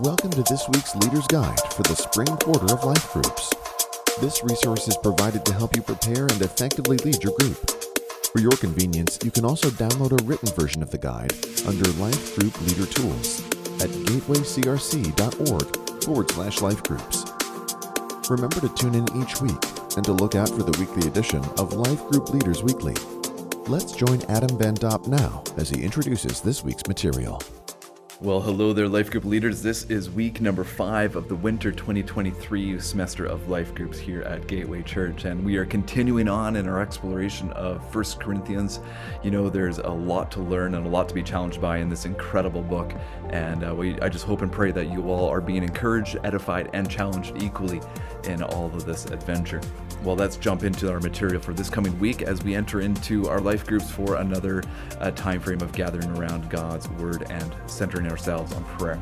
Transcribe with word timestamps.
Welcome 0.00 0.30
to 0.30 0.44
this 0.44 0.64
week's 0.68 0.94
Leader's 0.94 1.26
Guide 1.26 1.58
for 1.72 1.82
the 1.82 1.96
Spring 1.96 2.28
Quarter 2.28 2.72
of 2.72 2.84
Life 2.84 3.12
Groups. 3.12 3.52
This 4.20 4.44
resource 4.44 4.86
is 4.86 4.96
provided 4.96 5.44
to 5.44 5.52
help 5.52 5.74
you 5.74 5.82
prepare 5.82 6.22
and 6.22 6.40
effectively 6.40 6.98
lead 6.98 7.20
your 7.24 7.32
group. 7.40 7.56
For 8.30 8.38
your 8.38 8.52
convenience, 8.52 9.18
you 9.24 9.32
can 9.32 9.44
also 9.44 9.70
download 9.70 10.12
a 10.12 10.24
written 10.24 10.50
version 10.50 10.84
of 10.84 10.92
the 10.92 10.98
guide 10.98 11.32
under 11.66 11.90
Life 11.98 12.38
Group 12.38 12.60
Leader 12.60 12.86
Tools 12.86 13.40
at 13.82 13.90
gatewaycrc.org 14.06 16.04
forward 16.04 16.30
slash 16.30 16.60
life 16.60 16.82
groups. 16.84 17.24
Remember 18.30 18.60
to 18.60 18.72
tune 18.76 18.94
in 18.94 19.20
each 19.20 19.40
week 19.40 19.64
and 19.96 20.04
to 20.04 20.12
look 20.12 20.36
out 20.36 20.48
for 20.48 20.62
the 20.62 20.78
weekly 20.78 21.08
edition 21.08 21.44
of 21.58 21.72
Life 21.72 22.06
Group 22.06 22.30
Leaders 22.30 22.62
Weekly. 22.62 22.94
Let's 23.66 23.90
join 23.90 24.22
Adam 24.28 24.56
Van 24.58 24.74
Dop 24.74 25.08
now 25.08 25.42
as 25.56 25.68
he 25.68 25.82
introduces 25.82 26.40
this 26.40 26.62
week's 26.62 26.86
material. 26.86 27.42
Well, 28.20 28.40
hello 28.40 28.72
there, 28.72 28.88
Life 28.88 29.12
Group 29.12 29.24
leaders. 29.24 29.62
This 29.62 29.84
is 29.84 30.10
week 30.10 30.40
number 30.40 30.64
five 30.64 31.14
of 31.14 31.28
the 31.28 31.36
winter 31.36 31.70
2023 31.70 32.80
semester 32.80 33.24
of 33.24 33.48
Life 33.48 33.72
Groups 33.76 33.96
here 33.96 34.22
at 34.22 34.48
Gateway 34.48 34.82
Church, 34.82 35.24
and 35.24 35.44
we 35.44 35.56
are 35.56 35.64
continuing 35.64 36.26
on 36.26 36.56
in 36.56 36.66
our 36.66 36.82
exploration 36.82 37.52
of 37.52 37.88
First 37.92 38.18
Corinthians. 38.18 38.80
You 39.22 39.30
know, 39.30 39.48
there's 39.48 39.78
a 39.78 39.88
lot 39.88 40.32
to 40.32 40.40
learn 40.40 40.74
and 40.74 40.84
a 40.84 40.88
lot 40.88 41.08
to 41.10 41.14
be 41.14 41.22
challenged 41.22 41.60
by 41.60 41.78
in 41.78 41.88
this 41.88 42.06
incredible 42.06 42.60
book, 42.60 42.92
and 43.30 43.62
uh, 43.62 43.72
we, 43.72 44.00
I 44.00 44.08
just 44.08 44.24
hope 44.24 44.42
and 44.42 44.50
pray 44.50 44.72
that 44.72 44.90
you 44.90 45.08
all 45.08 45.28
are 45.28 45.40
being 45.40 45.62
encouraged, 45.62 46.16
edified, 46.24 46.70
and 46.72 46.90
challenged 46.90 47.40
equally 47.40 47.80
in 48.24 48.42
all 48.42 48.66
of 48.66 48.84
this 48.84 49.04
adventure. 49.06 49.60
Well, 50.02 50.16
let's 50.16 50.36
jump 50.36 50.64
into 50.64 50.90
our 50.90 50.98
material 50.98 51.40
for 51.40 51.54
this 51.54 51.70
coming 51.70 51.96
week 52.00 52.22
as 52.22 52.42
we 52.42 52.56
enter 52.56 52.80
into 52.80 53.28
our 53.28 53.40
life 53.40 53.64
groups 53.64 53.92
for 53.92 54.16
another 54.16 54.64
uh, 54.98 55.12
time 55.12 55.40
frame 55.40 55.60
of 55.60 55.70
gathering 55.70 56.10
around 56.16 56.50
God's 56.50 56.88
Word 56.90 57.24
and 57.30 57.54
centering 57.66 58.07
ourselves 58.08 58.52
on 58.52 58.64
prayer. 58.64 59.00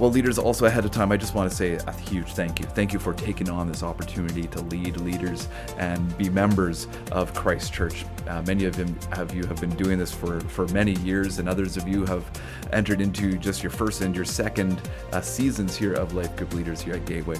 Well, 0.00 0.10
leaders, 0.10 0.38
also 0.38 0.64
ahead 0.64 0.86
of 0.86 0.92
time, 0.92 1.12
I 1.12 1.18
just 1.18 1.34
want 1.34 1.50
to 1.50 1.54
say 1.54 1.74
a 1.74 1.92
huge 1.92 2.32
thank 2.32 2.58
you. 2.58 2.64
Thank 2.64 2.94
you 2.94 2.98
for 2.98 3.12
taking 3.12 3.50
on 3.50 3.68
this 3.68 3.82
opportunity 3.82 4.46
to 4.46 4.62
lead 4.62 4.96
leaders 4.96 5.46
and 5.76 6.16
be 6.16 6.30
members 6.30 6.86
of 7.12 7.34
Christ 7.34 7.74
Church. 7.74 8.06
Uh, 8.26 8.40
many 8.46 8.64
of, 8.64 8.74
him, 8.74 8.98
you 9.34 9.44
have 9.44 9.60
been 9.60 9.76
doing 9.76 9.98
this 9.98 10.10
for, 10.10 10.40
for 10.40 10.66
many 10.68 10.92
years, 11.00 11.38
and 11.38 11.50
others 11.50 11.76
of 11.76 11.86
you 11.86 12.06
have 12.06 12.24
entered 12.72 13.02
into 13.02 13.36
just 13.36 13.62
your 13.62 13.68
first 13.68 14.00
and 14.00 14.16
your 14.16 14.24
second 14.24 14.80
uh, 15.12 15.20
seasons 15.20 15.76
here 15.76 15.92
of 15.92 16.14
Life 16.14 16.34
Group 16.34 16.54
Leaders 16.54 16.80
here 16.80 16.94
at 16.94 17.04
Gateway. 17.04 17.36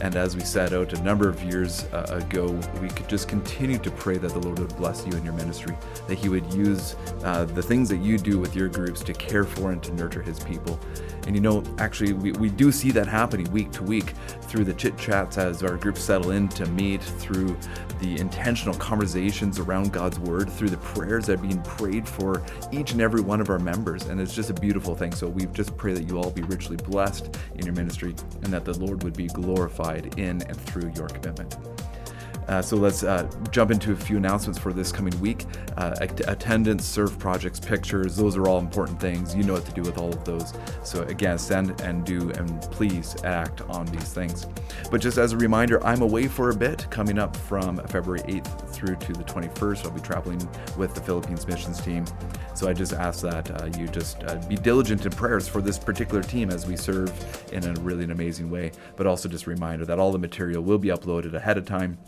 And 0.00 0.16
as 0.16 0.34
we 0.34 0.42
set 0.42 0.72
out 0.72 0.92
a 0.92 1.02
number 1.02 1.28
of 1.28 1.42
years 1.42 1.84
uh, 1.92 2.20
ago, 2.24 2.46
we 2.82 2.88
could 2.88 3.08
just 3.08 3.28
continue 3.28 3.78
to 3.78 3.90
pray 3.92 4.18
that 4.18 4.32
the 4.32 4.40
Lord 4.40 4.58
would 4.58 4.76
bless 4.76 5.06
you 5.06 5.12
in 5.12 5.24
your 5.24 5.34
ministry, 5.34 5.76
that 6.08 6.16
He 6.16 6.28
would 6.28 6.52
use 6.52 6.96
uh, 7.22 7.44
the 7.44 7.62
things 7.62 7.88
that 7.90 7.98
you 7.98 8.18
do 8.18 8.38
with 8.38 8.56
your 8.56 8.68
groups 8.68 9.02
to 9.04 9.12
care 9.12 9.44
for 9.44 9.70
and 9.70 9.82
to 9.84 9.94
nurture 9.94 10.22
His 10.22 10.40
people. 10.40 10.80
And 11.26 11.36
you 11.36 11.40
know, 11.40 11.62
actually, 11.78 12.12
we, 12.12 12.32
we 12.32 12.50
do 12.50 12.72
see 12.72 12.90
that 12.90 13.06
happening 13.06 13.50
week 13.52 13.70
to 13.72 13.84
week 13.84 14.14
through 14.42 14.64
the 14.64 14.74
chit 14.74 14.98
chats 14.98 15.38
as 15.38 15.62
our 15.62 15.76
groups 15.76 16.02
settle 16.02 16.32
in 16.32 16.48
to 16.48 16.66
meet, 16.66 17.02
through 17.02 17.56
the 18.00 18.18
intentional 18.18 18.74
conversations 18.74 19.60
around 19.60 19.92
God's 19.92 20.18
Word, 20.18 20.50
through 20.50 20.70
the 20.70 20.76
prayers 20.78 21.26
that 21.26 21.38
are 21.38 21.42
being 21.42 21.62
prayed 21.62 22.08
for 22.08 22.42
each 22.72 22.92
and 22.92 23.00
every 23.00 23.20
one 23.20 23.40
of 23.40 23.48
our 23.48 23.60
members. 23.60 24.06
And 24.06 24.20
it's 24.20 24.34
just 24.34 24.50
a 24.50 24.54
beautiful 24.54 24.94
thing. 24.96 25.12
So 25.12 25.28
we 25.28 25.46
just 25.46 25.76
pray 25.76 25.94
that 25.94 26.02
you 26.02 26.18
all 26.18 26.30
be 26.30 26.42
richly 26.42 26.76
blessed 26.76 27.36
in 27.54 27.64
your 27.64 27.74
ministry 27.74 28.14
and 28.42 28.52
that 28.52 28.64
the 28.64 28.76
Lord 28.78 29.02
would 29.04 29.16
be 29.16 29.28
glorified 29.28 29.83
in 30.16 30.42
and 30.42 30.56
through 30.56 30.90
your 30.96 31.08
commitment. 31.08 31.73
Uh, 32.48 32.60
so 32.60 32.76
let's 32.76 33.02
uh, 33.02 33.28
jump 33.50 33.70
into 33.70 33.92
a 33.92 33.96
few 33.96 34.16
announcements 34.16 34.58
for 34.58 34.72
this 34.72 34.92
coming 34.92 35.18
week. 35.20 35.44
Uh, 35.76 35.94
attendance, 36.00 36.84
serve 36.84 37.18
projects, 37.18 37.58
pictures, 37.58 38.16
those 38.16 38.36
are 38.36 38.46
all 38.46 38.58
important 38.58 39.00
things. 39.00 39.34
You 39.34 39.44
know 39.44 39.54
what 39.54 39.64
to 39.66 39.72
do 39.72 39.82
with 39.82 39.98
all 39.98 40.10
of 40.10 40.24
those. 40.24 40.52
So 40.82 41.02
again, 41.04 41.38
send 41.38 41.80
and 41.80 42.04
do 42.04 42.30
and 42.32 42.60
please 42.62 43.16
act 43.24 43.62
on 43.62 43.86
these 43.86 44.12
things. 44.12 44.46
But 44.90 45.00
just 45.00 45.18
as 45.18 45.32
a 45.32 45.36
reminder, 45.36 45.84
I'm 45.84 46.02
away 46.02 46.28
for 46.28 46.50
a 46.50 46.54
bit 46.54 46.86
coming 46.90 47.18
up 47.18 47.36
from 47.36 47.78
February 47.88 48.20
8th 48.20 48.70
through 48.70 48.96
to 48.96 49.12
the 49.12 49.24
21st. 49.24 49.84
I'll 49.84 49.90
be 49.90 50.00
traveling 50.00 50.48
with 50.76 50.94
the 50.94 51.00
Philippines 51.00 51.46
missions 51.46 51.80
team. 51.80 52.04
So 52.54 52.68
I 52.68 52.72
just 52.72 52.92
ask 52.92 53.22
that 53.22 53.50
uh, 53.50 53.66
you 53.78 53.88
just 53.88 54.22
uh, 54.24 54.36
be 54.48 54.56
diligent 54.56 55.04
in 55.04 55.12
prayers 55.12 55.48
for 55.48 55.60
this 55.60 55.78
particular 55.78 56.22
team 56.22 56.50
as 56.50 56.66
we 56.66 56.76
serve 56.76 57.12
in 57.52 57.64
a 57.64 57.72
really 57.80 58.04
an 58.04 58.10
amazing 58.10 58.50
way. 58.50 58.72
But 58.96 59.06
also 59.06 59.28
just 59.28 59.46
a 59.46 59.50
reminder 59.50 59.84
that 59.86 59.98
all 59.98 60.12
the 60.12 60.18
material 60.18 60.62
will 60.62 60.78
be 60.78 60.88
uploaded 60.88 61.34
ahead 61.34 61.58
of 61.58 61.66
time 61.66 61.98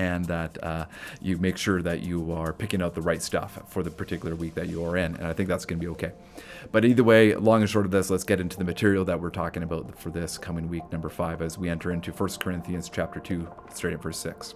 and 0.00 0.24
that 0.24 0.64
uh, 0.64 0.86
you 1.20 1.36
make 1.36 1.58
sure 1.58 1.82
that 1.82 2.00
you 2.00 2.32
are 2.32 2.54
picking 2.54 2.80
out 2.80 2.94
the 2.94 3.02
right 3.02 3.20
stuff 3.20 3.62
for 3.66 3.82
the 3.82 3.90
particular 3.90 4.34
week 4.34 4.54
that 4.54 4.66
you 4.66 4.82
are 4.82 4.96
in. 4.96 5.14
And 5.16 5.26
I 5.26 5.34
think 5.34 5.46
that's 5.46 5.66
going 5.66 5.78
to 5.78 5.84
be 5.84 5.90
okay. 5.92 6.12
But 6.72 6.86
either 6.86 7.04
way, 7.04 7.34
long 7.34 7.60
and 7.60 7.68
short 7.68 7.84
of 7.84 7.90
this, 7.90 8.08
let's 8.08 8.24
get 8.24 8.40
into 8.40 8.56
the 8.56 8.64
material 8.64 9.04
that 9.04 9.20
we're 9.20 9.28
talking 9.28 9.62
about 9.62 9.98
for 9.98 10.08
this 10.08 10.38
coming 10.38 10.70
week, 10.70 10.90
number 10.90 11.10
five, 11.10 11.42
as 11.42 11.58
we 11.58 11.68
enter 11.68 11.92
into 11.92 12.12
1 12.12 12.30
Corinthians 12.40 12.88
chapter 12.88 13.20
2, 13.20 13.46
straight 13.74 13.92
at 13.92 14.02
verse 14.02 14.18
6. 14.18 14.54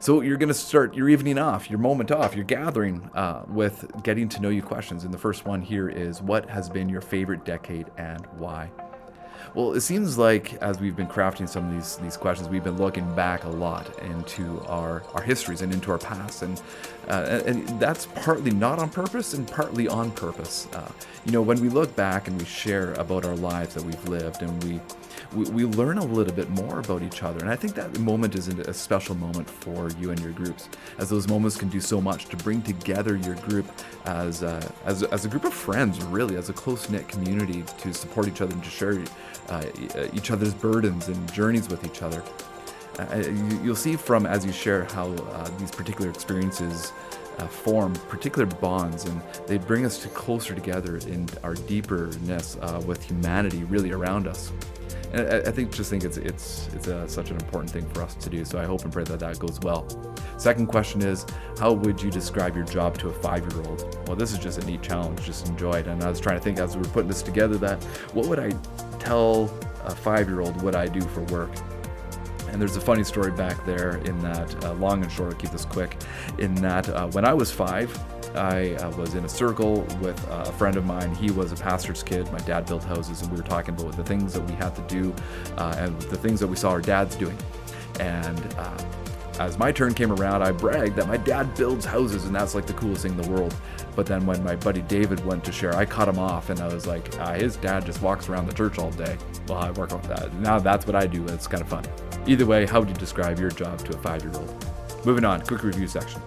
So 0.00 0.20
you're 0.20 0.36
going 0.36 0.48
to 0.48 0.54
start 0.54 0.94
your 0.94 1.08
evening 1.08 1.38
off, 1.38 1.70
your 1.70 1.78
moment 1.78 2.10
off, 2.10 2.34
your 2.34 2.44
gathering 2.44 3.08
uh, 3.14 3.44
with 3.46 3.88
getting 4.02 4.28
to 4.30 4.42
know 4.42 4.48
you 4.48 4.62
questions. 4.62 5.04
And 5.04 5.14
the 5.14 5.18
first 5.18 5.46
one 5.46 5.62
here 5.62 5.88
is 5.88 6.20
what 6.20 6.50
has 6.50 6.68
been 6.68 6.88
your 6.88 7.00
favorite 7.00 7.44
decade 7.44 7.86
and 7.96 8.26
why? 8.36 8.70
Well, 9.54 9.72
it 9.72 9.80
seems 9.80 10.18
like 10.18 10.54
as 10.62 10.80
we've 10.80 10.96
been 10.96 11.06
crafting 11.06 11.48
some 11.48 11.66
of 11.68 11.72
these 11.72 11.96
these 11.96 12.16
questions, 12.16 12.48
we've 12.48 12.64
been 12.64 12.76
looking 12.76 13.12
back 13.14 13.44
a 13.44 13.48
lot 13.48 13.98
into 14.02 14.60
our 14.66 15.02
our 15.14 15.22
histories 15.22 15.62
and 15.62 15.72
into 15.72 15.90
our 15.90 15.98
past, 15.98 16.42
and 16.42 16.60
uh, 17.08 17.40
and, 17.46 17.66
that's 17.80 18.06
partly 18.06 18.50
not 18.50 18.78
on 18.78 18.90
purpose 18.90 19.34
and 19.34 19.46
partly 19.46 19.88
on 19.88 20.10
purpose. 20.10 20.66
Uh, 20.72 20.90
you 21.24 21.32
know, 21.32 21.42
when 21.42 21.60
we 21.60 21.68
look 21.68 21.94
back 21.96 22.28
and 22.28 22.38
we 22.38 22.44
share 22.44 22.94
about 22.94 23.24
our 23.24 23.36
lives 23.36 23.74
that 23.74 23.84
we've 23.84 24.08
lived, 24.08 24.42
and 24.42 24.64
we 24.64 24.80
we, 25.36 25.44
we 25.50 25.64
learn 25.64 25.98
a 25.98 26.04
little 26.04 26.32
bit 26.32 26.48
more 26.50 26.80
about 26.80 27.02
each 27.02 27.22
other. 27.22 27.38
And 27.40 27.50
I 27.50 27.56
think 27.56 27.74
that 27.74 27.98
moment 27.98 28.34
is 28.34 28.48
a 28.48 28.72
special 28.72 29.14
moment 29.14 29.48
for 29.48 29.90
you 30.00 30.10
and 30.10 30.18
your 30.20 30.32
groups, 30.32 30.68
as 30.98 31.10
those 31.10 31.28
moments 31.28 31.56
can 31.56 31.68
do 31.68 31.80
so 31.80 32.00
much 32.00 32.26
to 32.26 32.36
bring 32.38 32.62
together 32.62 33.16
your 33.16 33.34
group 33.36 33.66
as 34.06 34.42
a, 34.42 34.72
as, 34.86 35.02
as 35.04 35.24
a 35.24 35.28
group 35.28 35.44
of 35.44 35.52
friends, 35.52 36.02
really, 36.04 36.36
as 36.36 36.48
a 36.48 36.52
close 36.52 36.88
knit 36.88 37.06
community 37.08 37.64
to 37.78 37.92
support 37.92 38.26
each 38.26 38.40
other 38.40 38.54
and 38.54 38.64
to 38.64 38.70
share 38.70 39.04
uh, 39.48 39.64
each 40.14 40.30
other's 40.30 40.54
burdens 40.54 41.08
and 41.08 41.32
journeys 41.32 41.68
with 41.68 41.84
each 41.84 42.02
other. 42.02 42.22
Uh, 42.98 43.22
you'll 43.62 43.76
see 43.76 43.94
from 43.94 44.24
as 44.24 44.46
you 44.46 44.52
share 44.52 44.84
how 44.86 45.12
uh, 45.12 45.50
these 45.58 45.70
particular 45.70 46.08
experiences 46.08 46.92
uh, 47.38 47.46
form 47.46 47.92
particular 48.08 48.46
bonds 48.46 49.04
and 49.04 49.20
they 49.46 49.58
bring 49.58 49.84
us 49.84 49.98
to 49.98 50.08
closer 50.08 50.54
together 50.54 50.96
in 50.98 51.28
our 51.42 51.54
deeperness 51.54 52.56
uh, 52.62 52.80
with 52.86 53.02
humanity 53.04 53.64
really 53.64 53.92
around 53.92 54.26
us. 54.26 54.52
And 55.12 55.32
I, 55.32 55.38
I 55.38 55.50
think 55.50 55.72
just 55.72 55.90
think 55.90 56.04
it's 56.04 56.16
it's 56.16 56.68
it's 56.74 56.88
a, 56.88 57.08
such 57.08 57.30
an 57.30 57.36
important 57.36 57.70
thing 57.70 57.88
for 57.90 58.02
us 58.02 58.14
to 58.16 58.30
do. 58.30 58.44
So 58.44 58.58
I 58.58 58.64
hope 58.64 58.84
and 58.84 58.92
pray 58.92 59.04
that 59.04 59.20
that 59.20 59.38
goes 59.38 59.60
well. 59.60 59.86
Second 60.36 60.66
question 60.66 61.00
is, 61.02 61.24
how 61.58 61.72
would 61.72 62.02
you 62.02 62.10
describe 62.10 62.54
your 62.56 62.64
job 62.66 62.98
to 62.98 63.08
a 63.08 63.12
five-year-old? 63.12 64.06
Well, 64.06 64.16
this 64.16 64.32
is 64.32 64.38
just 64.38 64.62
a 64.62 64.66
neat 64.66 64.82
challenge. 64.82 65.22
Just 65.22 65.48
enjoy 65.48 65.74
it. 65.74 65.86
And 65.86 66.02
I 66.02 66.10
was 66.10 66.20
trying 66.20 66.36
to 66.36 66.42
think 66.42 66.58
as 66.58 66.76
we 66.76 66.82
were 66.82 66.88
putting 66.88 67.08
this 67.08 67.22
together 67.22 67.56
that 67.58 67.82
what 68.12 68.26
would 68.26 68.38
I 68.38 68.50
tell 68.98 69.44
a 69.84 69.94
five-year-old 69.94 70.60
what 70.62 70.74
I 70.74 70.86
do 70.86 71.00
for 71.00 71.22
work? 71.24 71.50
And 72.56 72.62
there's 72.62 72.76
a 72.76 72.80
funny 72.80 73.04
story 73.04 73.32
back 73.32 73.66
there 73.66 73.98
in 74.06 74.18
that, 74.20 74.64
uh, 74.64 74.72
long 74.72 75.02
and 75.02 75.12
short, 75.12 75.30
I'll 75.30 75.38
keep 75.38 75.50
this 75.50 75.66
quick, 75.66 75.94
in 76.38 76.54
that 76.54 76.88
uh, 76.88 77.06
when 77.08 77.26
I 77.26 77.34
was 77.34 77.52
five, 77.52 77.94
I 78.34 78.76
uh, 78.76 78.96
was 78.96 79.14
in 79.14 79.26
a 79.26 79.28
circle 79.28 79.82
with 80.00 80.18
a 80.30 80.50
friend 80.52 80.78
of 80.78 80.86
mine. 80.86 81.14
He 81.14 81.30
was 81.30 81.52
a 81.52 81.56
pastor's 81.56 82.02
kid. 82.02 82.32
My 82.32 82.38
dad 82.38 82.64
built 82.64 82.82
houses, 82.82 83.20
and 83.20 83.30
we 83.30 83.36
were 83.36 83.42
talking 83.42 83.74
about 83.74 83.94
the 83.94 84.04
things 84.04 84.32
that 84.32 84.40
we 84.40 84.54
had 84.54 84.74
to 84.74 84.80
do 84.88 85.14
uh, 85.58 85.74
and 85.76 86.00
the 86.00 86.16
things 86.16 86.40
that 86.40 86.46
we 86.46 86.56
saw 86.56 86.70
our 86.70 86.80
dads 86.80 87.14
doing. 87.16 87.36
And 88.00 88.54
uh, 88.56 88.78
as 89.38 89.58
my 89.58 89.70
turn 89.70 89.92
came 89.92 90.10
around, 90.10 90.42
I 90.42 90.52
bragged 90.52 90.96
that 90.96 91.08
my 91.08 91.18
dad 91.18 91.54
builds 91.56 91.84
houses 91.84 92.24
and 92.24 92.34
that's 92.34 92.54
like 92.54 92.66
the 92.66 92.72
coolest 92.72 93.02
thing 93.02 93.12
in 93.12 93.20
the 93.20 93.30
world. 93.30 93.54
But 93.96 94.06
then 94.06 94.26
when 94.26 94.44
my 94.44 94.54
buddy 94.54 94.82
David 94.82 95.24
went 95.24 95.42
to 95.44 95.52
share, 95.52 95.74
I 95.74 95.86
cut 95.86 96.06
him 96.06 96.18
off 96.18 96.50
and 96.50 96.60
I 96.60 96.72
was 96.72 96.86
like, 96.86 97.18
ah, 97.18 97.32
his 97.32 97.56
dad 97.56 97.86
just 97.86 98.02
walks 98.02 98.28
around 98.28 98.46
the 98.46 98.52
church 98.52 98.78
all 98.78 98.90
day. 98.92 99.16
Well, 99.48 99.58
I 99.58 99.70
work 99.72 99.92
on 99.92 100.02
that. 100.02 100.32
Now 100.34 100.58
that's 100.58 100.86
what 100.86 100.94
I 100.94 101.06
do. 101.06 101.24
It's 101.28 101.48
kind 101.48 101.62
of 101.62 101.68
fun. 101.68 101.84
Either 102.26 102.46
way, 102.46 102.66
how 102.66 102.80
would 102.80 102.88
you 102.88 102.94
describe 102.94 103.40
your 103.40 103.50
job 103.50 103.78
to 103.80 103.96
a 103.96 104.02
five 104.02 104.22
year 104.22 104.34
old? 104.34 104.66
Moving 105.04 105.24
on, 105.24 105.40
quick 105.40 105.62
review 105.62 105.88
section 105.88 106.20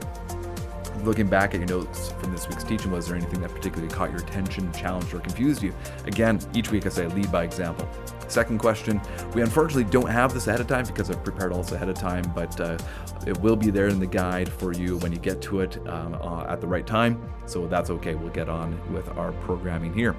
looking 1.04 1.28
back 1.28 1.54
at 1.54 1.60
your 1.60 1.70
notes 1.70 2.12
from 2.20 2.32
this 2.32 2.48
week's 2.48 2.64
teaching, 2.64 2.92
was 2.92 3.08
there 3.08 3.16
anything 3.16 3.42
that 3.42 3.52
particularly 3.52 3.94
caught 3.94 4.12
your 4.12 4.20
attention, 4.20 4.72
challenged, 4.74 5.14
or 5.14 5.20
confused 5.20 5.64
you? 5.64 5.74
Again, 6.06 6.40
each 6.54 6.72
week 6.72 6.86
I 6.86 6.90
say 6.90 7.08
lead 7.08 7.32
by 7.32 7.44
example. 7.44 7.88
Second 8.28 8.60
question, 8.60 9.02
we 9.34 9.42
unfortunately 9.42 9.90
don't 9.90 10.10
have 10.10 10.34
this 10.34 10.48
ahead 10.48 10.62
of 10.62 10.68
time 10.68 10.86
because 10.86 11.10
I've 11.10 11.24
prepared 11.24 11.52
all 11.52 11.64
this 11.64 11.72
ahead 11.72 11.90
of 11.90 11.96
time, 11.96 12.24
but 12.36 12.60
uh, 12.60 12.78
it 13.26 13.38
will 13.40 13.56
be 13.56 13.72
there 13.72 13.88
in 13.88 14.00
the 14.00 14.08
guide 14.08 14.50
for 14.50 14.72
you 14.72 14.98
when 14.98 15.12
you 15.12 15.18
get 15.18 15.42
to 15.44 15.62
it 15.62 15.78
um, 15.88 16.14
uh, 16.22 16.44
at 16.44 16.62
the 16.62 16.68
right 16.68 16.86
time. 16.86 17.22
So 17.46 17.68
that's 17.68 17.90
okay. 17.90 18.16
We'll 18.16 18.30
get 18.30 18.50
on 18.50 18.80
with 18.94 19.10
our 19.18 19.32
programming 19.34 19.94
here. 19.94 20.16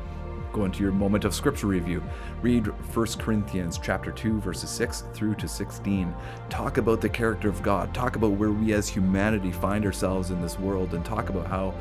Go 0.53 0.65
into 0.65 0.83
your 0.83 0.93
moment 0.93 1.25
of 1.25 1.35
scripture 1.35 1.69
review. 1.69 2.03
Read 2.43 2.67
1 2.67 3.07
Corinthians 3.19 3.79
chapter 3.81 4.11
2 4.11 4.41
verses 4.41 4.69
6 4.71 5.05
through 5.13 5.37
to 5.37 5.47
16. 5.47 6.13
Talk 6.49 6.79
about 6.79 7.01
the 7.01 7.09
character 7.09 7.49
of 7.49 7.63
God. 7.63 7.95
Talk 7.95 8.17
about 8.17 8.33
where 8.33 8.51
we 8.51 8.73
as 8.73 8.89
humanity 8.89 9.53
find 9.53 9.85
ourselves 9.85 10.31
in 10.31 10.43
this 10.43 10.59
world 10.59 10.95
and 10.95 11.05
talk 11.05 11.29
about 11.29 11.47
how 11.47 11.75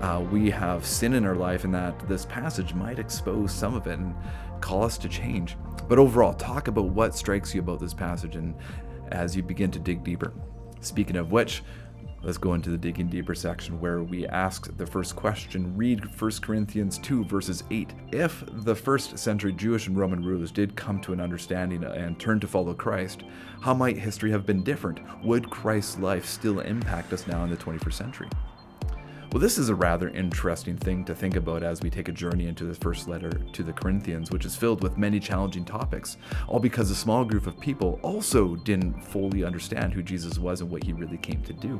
uh, 0.00 0.20
we 0.20 0.50
have 0.50 0.84
sin 0.84 1.14
in 1.14 1.24
our 1.24 1.36
life 1.36 1.64
and 1.64 1.74
that 1.74 2.08
this 2.08 2.24
passage 2.24 2.74
might 2.74 2.98
expose 2.98 3.52
some 3.52 3.74
of 3.74 3.86
it 3.86 3.98
and 3.98 4.14
call 4.60 4.82
us 4.82 4.98
to 4.98 5.08
change. 5.08 5.56
But 5.88 5.98
overall, 5.98 6.34
talk 6.34 6.66
about 6.66 6.86
what 6.86 7.14
strikes 7.14 7.54
you 7.54 7.60
about 7.60 7.78
this 7.78 7.94
passage 7.94 8.34
and 8.34 8.54
as 9.12 9.36
you 9.36 9.42
begin 9.42 9.70
to 9.70 9.78
dig 9.78 10.02
deeper. 10.02 10.32
Speaking 10.80 11.16
of 11.16 11.30
which, 11.30 11.62
Let's 12.26 12.38
go 12.38 12.54
into 12.54 12.70
the 12.70 12.76
digging 12.76 13.06
deeper 13.06 13.36
section 13.36 13.80
where 13.80 14.02
we 14.02 14.26
ask 14.26 14.76
the 14.76 14.84
first 14.84 15.14
question. 15.14 15.76
Read 15.76 16.04
1 16.20 16.30
Corinthians 16.42 16.98
2, 16.98 17.24
verses 17.26 17.62
8. 17.70 17.94
If 18.10 18.42
the 18.64 18.74
first 18.74 19.16
century 19.16 19.52
Jewish 19.52 19.86
and 19.86 19.96
Roman 19.96 20.24
rulers 20.24 20.50
did 20.50 20.74
come 20.74 21.00
to 21.02 21.12
an 21.12 21.20
understanding 21.20 21.84
and 21.84 22.18
turn 22.18 22.40
to 22.40 22.48
follow 22.48 22.74
Christ, 22.74 23.22
how 23.60 23.74
might 23.74 23.96
history 23.96 24.32
have 24.32 24.44
been 24.44 24.64
different? 24.64 24.98
Would 25.24 25.50
Christ's 25.50 26.00
life 26.00 26.26
still 26.26 26.58
impact 26.58 27.12
us 27.12 27.28
now 27.28 27.44
in 27.44 27.50
the 27.50 27.56
21st 27.56 27.92
century? 27.92 28.28
Well, 29.30 29.40
this 29.40 29.56
is 29.56 29.68
a 29.68 29.74
rather 29.76 30.08
interesting 30.08 30.76
thing 30.76 31.04
to 31.04 31.14
think 31.14 31.36
about 31.36 31.62
as 31.62 31.80
we 31.80 31.90
take 31.90 32.08
a 32.08 32.12
journey 32.12 32.48
into 32.48 32.64
the 32.64 32.74
first 32.74 33.06
letter 33.06 33.30
to 33.30 33.62
the 33.62 33.72
Corinthians, 33.72 34.32
which 34.32 34.46
is 34.46 34.56
filled 34.56 34.82
with 34.82 34.98
many 34.98 35.20
challenging 35.20 35.64
topics, 35.64 36.16
all 36.48 36.58
because 36.58 36.90
a 36.90 36.96
small 36.96 37.24
group 37.24 37.46
of 37.46 37.60
people 37.60 38.00
also 38.02 38.56
didn't 38.56 39.00
fully 39.00 39.44
understand 39.44 39.92
who 39.92 40.02
Jesus 40.02 40.38
was 40.38 40.60
and 40.60 40.68
what 40.68 40.82
he 40.82 40.92
really 40.92 41.18
came 41.18 41.40
to 41.44 41.52
do. 41.52 41.78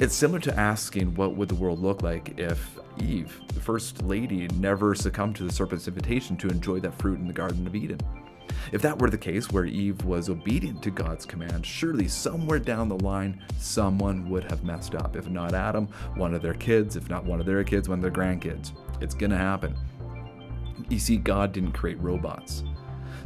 It's 0.00 0.14
similar 0.14 0.40
to 0.40 0.58
asking 0.58 1.14
what 1.14 1.36
would 1.36 1.48
the 1.48 1.54
world 1.54 1.78
look 1.78 2.02
like 2.02 2.36
if 2.36 2.80
Eve, 3.00 3.40
the 3.46 3.60
first 3.60 4.02
lady, 4.02 4.48
never 4.56 4.92
succumbed 4.92 5.36
to 5.36 5.44
the 5.44 5.52
serpent's 5.52 5.86
invitation 5.86 6.36
to 6.38 6.48
enjoy 6.48 6.80
that 6.80 6.98
fruit 6.98 7.20
in 7.20 7.28
the 7.28 7.32
Garden 7.32 7.64
of 7.64 7.76
Eden. 7.76 8.00
If 8.72 8.82
that 8.82 8.98
were 8.98 9.08
the 9.08 9.16
case, 9.16 9.52
where 9.52 9.66
Eve 9.66 10.04
was 10.04 10.28
obedient 10.28 10.82
to 10.82 10.90
God's 10.90 11.24
command, 11.24 11.64
surely 11.64 12.08
somewhere 12.08 12.58
down 12.58 12.88
the 12.88 12.98
line, 12.98 13.40
someone 13.58 14.28
would 14.30 14.42
have 14.50 14.64
messed 14.64 14.96
up. 14.96 15.14
If 15.14 15.28
not 15.28 15.54
Adam, 15.54 15.86
one 16.16 16.34
of 16.34 16.42
their 16.42 16.54
kids, 16.54 16.96
if 16.96 17.08
not 17.08 17.24
one 17.24 17.38
of 17.38 17.46
their 17.46 17.62
kids, 17.62 17.88
one 17.88 17.98
of 17.98 18.02
their 18.02 18.24
grandkids. 18.24 18.72
It's 19.00 19.14
going 19.14 19.30
to 19.30 19.38
happen. 19.38 19.76
You 20.88 20.98
see, 20.98 21.18
God 21.18 21.52
didn't 21.52 21.72
create 21.72 22.00
robots. 22.00 22.64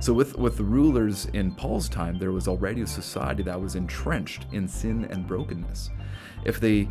So, 0.01 0.13
with, 0.13 0.37
with 0.37 0.59
the 0.59 0.65
rulers 0.65 1.27
in 1.33 1.51
Paul's 1.53 1.89
time, 1.89 2.19
there 2.19 2.31
was 2.31 2.47
already 2.47 2.83
a 2.83 2.87
society 2.87 3.43
that 3.45 3.59
was 3.59 3.75
entrenched 3.75 4.47
in 4.53 4.69
sin 4.69 5.07
and 5.11 5.27
brokenness 5.27 5.91
if 6.45 6.61
they 6.61 6.89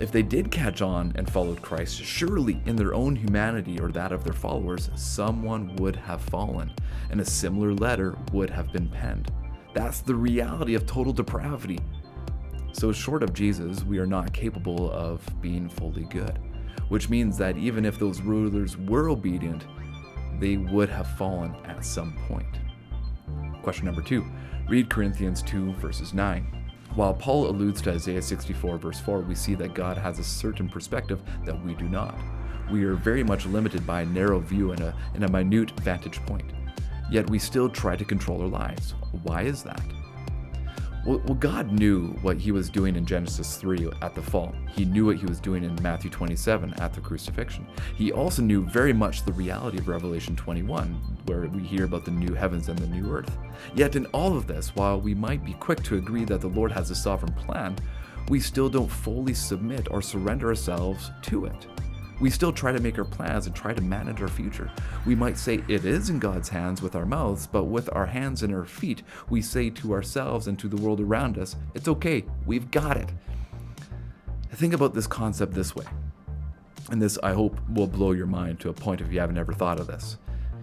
if 0.00 0.10
they 0.10 0.22
did 0.22 0.50
catch 0.50 0.82
on 0.82 1.12
and 1.14 1.30
followed 1.30 1.62
Christ, 1.62 2.02
surely 2.02 2.60
in 2.66 2.74
their 2.74 2.92
own 2.92 3.14
humanity 3.14 3.78
or 3.78 3.92
that 3.92 4.10
of 4.10 4.24
their 4.24 4.32
followers, 4.32 4.90
someone 4.96 5.76
would 5.76 5.94
have 5.94 6.20
fallen, 6.20 6.72
and 7.10 7.20
a 7.20 7.24
similar 7.24 7.72
letter 7.72 8.16
would 8.32 8.50
have 8.50 8.72
been 8.72 8.88
penned. 8.88 9.30
That's 9.74 10.00
the 10.00 10.14
reality 10.14 10.74
of 10.74 10.86
total 10.86 11.12
depravity. 11.12 11.78
So, 12.72 12.90
short 12.90 13.22
of 13.22 13.32
Jesus, 13.32 13.84
we 13.84 13.98
are 13.98 14.06
not 14.06 14.32
capable 14.32 14.90
of 14.90 15.24
being 15.40 15.68
fully 15.68 16.04
good, 16.04 16.38
which 16.88 17.08
means 17.08 17.36
that 17.38 17.56
even 17.56 17.84
if 17.84 17.98
those 17.98 18.20
rulers 18.22 18.76
were 18.76 19.08
obedient, 19.08 19.66
they 20.40 20.56
would 20.56 20.88
have 20.88 21.16
fallen 21.16 21.54
at 21.64 21.84
some 21.84 22.14
point. 22.26 22.58
Question 23.62 23.86
number 23.86 24.02
two 24.02 24.24
read 24.68 24.88
Corinthians 24.88 25.42
2, 25.42 25.74
verses 25.74 26.14
9. 26.14 26.61
While 26.94 27.14
Paul 27.14 27.48
alludes 27.48 27.80
to 27.82 27.92
Isaiah 27.92 28.20
64, 28.20 28.76
verse 28.76 29.00
4, 29.00 29.20
we 29.20 29.34
see 29.34 29.54
that 29.54 29.72
God 29.72 29.96
has 29.96 30.18
a 30.18 30.24
certain 30.24 30.68
perspective 30.68 31.22
that 31.46 31.64
we 31.64 31.74
do 31.74 31.88
not. 31.88 32.14
We 32.70 32.84
are 32.84 32.94
very 32.94 33.24
much 33.24 33.46
limited 33.46 33.86
by 33.86 34.02
a 34.02 34.06
narrow 34.06 34.40
view 34.40 34.72
and 34.72 34.80
a, 34.82 34.94
and 35.14 35.24
a 35.24 35.28
minute 35.30 35.70
vantage 35.80 36.20
point. 36.26 36.52
Yet 37.10 37.30
we 37.30 37.38
still 37.38 37.70
try 37.70 37.96
to 37.96 38.04
control 38.04 38.42
our 38.42 38.48
lives. 38.48 38.94
Why 39.22 39.42
is 39.42 39.62
that? 39.62 39.82
Well, 41.04 41.18
God 41.18 41.72
knew 41.72 42.10
what 42.22 42.36
he 42.36 42.52
was 42.52 42.70
doing 42.70 42.94
in 42.94 43.04
Genesis 43.04 43.56
3 43.56 43.88
at 44.02 44.14
the 44.14 44.22
fall. 44.22 44.54
He 44.76 44.84
knew 44.84 45.06
what 45.06 45.16
he 45.16 45.26
was 45.26 45.40
doing 45.40 45.64
in 45.64 45.76
Matthew 45.82 46.10
27 46.10 46.74
at 46.74 46.94
the 46.94 47.00
crucifixion. 47.00 47.66
He 47.96 48.12
also 48.12 48.40
knew 48.40 48.64
very 48.64 48.92
much 48.92 49.24
the 49.24 49.32
reality 49.32 49.78
of 49.78 49.88
Revelation 49.88 50.36
21, 50.36 50.94
where 51.26 51.48
we 51.48 51.64
hear 51.64 51.86
about 51.86 52.04
the 52.04 52.12
new 52.12 52.34
heavens 52.34 52.68
and 52.68 52.78
the 52.78 52.86
new 52.86 53.12
earth. 53.12 53.36
Yet, 53.74 53.96
in 53.96 54.06
all 54.06 54.36
of 54.36 54.46
this, 54.46 54.76
while 54.76 55.00
we 55.00 55.12
might 55.12 55.44
be 55.44 55.54
quick 55.54 55.82
to 55.84 55.96
agree 55.96 56.24
that 56.26 56.40
the 56.40 56.46
Lord 56.46 56.70
has 56.70 56.92
a 56.92 56.94
sovereign 56.94 57.32
plan, 57.32 57.74
we 58.28 58.38
still 58.38 58.68
don't 58.68 58.88
fully 58.88 59.34
submit 59.34 59.88
or 59.90 60.02
surrender 60.02 60.46
ourselves 60.50 61.10
to 61.22 61.46
it. 61.46 61.66
We 62.20 62.30
still 62.30 62.52
try 62.52 62.72
to 62.72 62.80
make 62.80 62.98
our 62.98 63.04
plans 63.04 63.46
and 63.46 63.54
try 63.54 63.74
to 63.74 63.82
manage 63.82 64.22
our 64.22 64.28
future. 64.28 64.70
We 65.06 65.14
might 65.14 65.36
say 65.38 65.62
it 65.68 65.84
is 65.84 66.08
in 66.08 66.18
God's 66.18 66.48
hands 66.48 66.80
with 66.80 66.94
our 66.94 67.06
mouths, 67.06 67.46
but 67.46 67.64
with 67.64 67.88
our 67.94 68.06
hands 68.06 68.42
and 68.42 68.54
our 68.54 68.64
feet, 68.64 69.02
we 69.28 69.42
say 69.42 69.70
to 69.70 69.92
ourselves 69.92 70.46
and 70.46 70.58
to 70.58 70.68
the 70.68 70.76
world 70.76 71.00
around 71.00 71.38
us, 71.38 71.56
it's 71.74 71.88
okay, 71.88 72.24
we've 72.46 72.70
got 72.70 72.96
it. 72.96 73.10
Think 74.52 74.74
about 74.74 74.94
this 74.94 75.06
concept 75.06 75.54
this 75.54 75.74
way. 75.74 75.86
And 76.90 77.00
this, 77.00 77.18
I 77.22 77.32
hope, 77.32 77.58
will 77.70 77.86
blow 77.86 78.12
your 78.12 78.26
mind 78.26 78.60
to 78.60 78.68
a 78.68 78.72
point 78.74 79.00
if 79.00 79.12
you 79.12 79.18
haven't 79.18 79.38
ever 79.38 79.52
thought 79.52 79.80
of 79.80 79.86
this. 79.86 80.18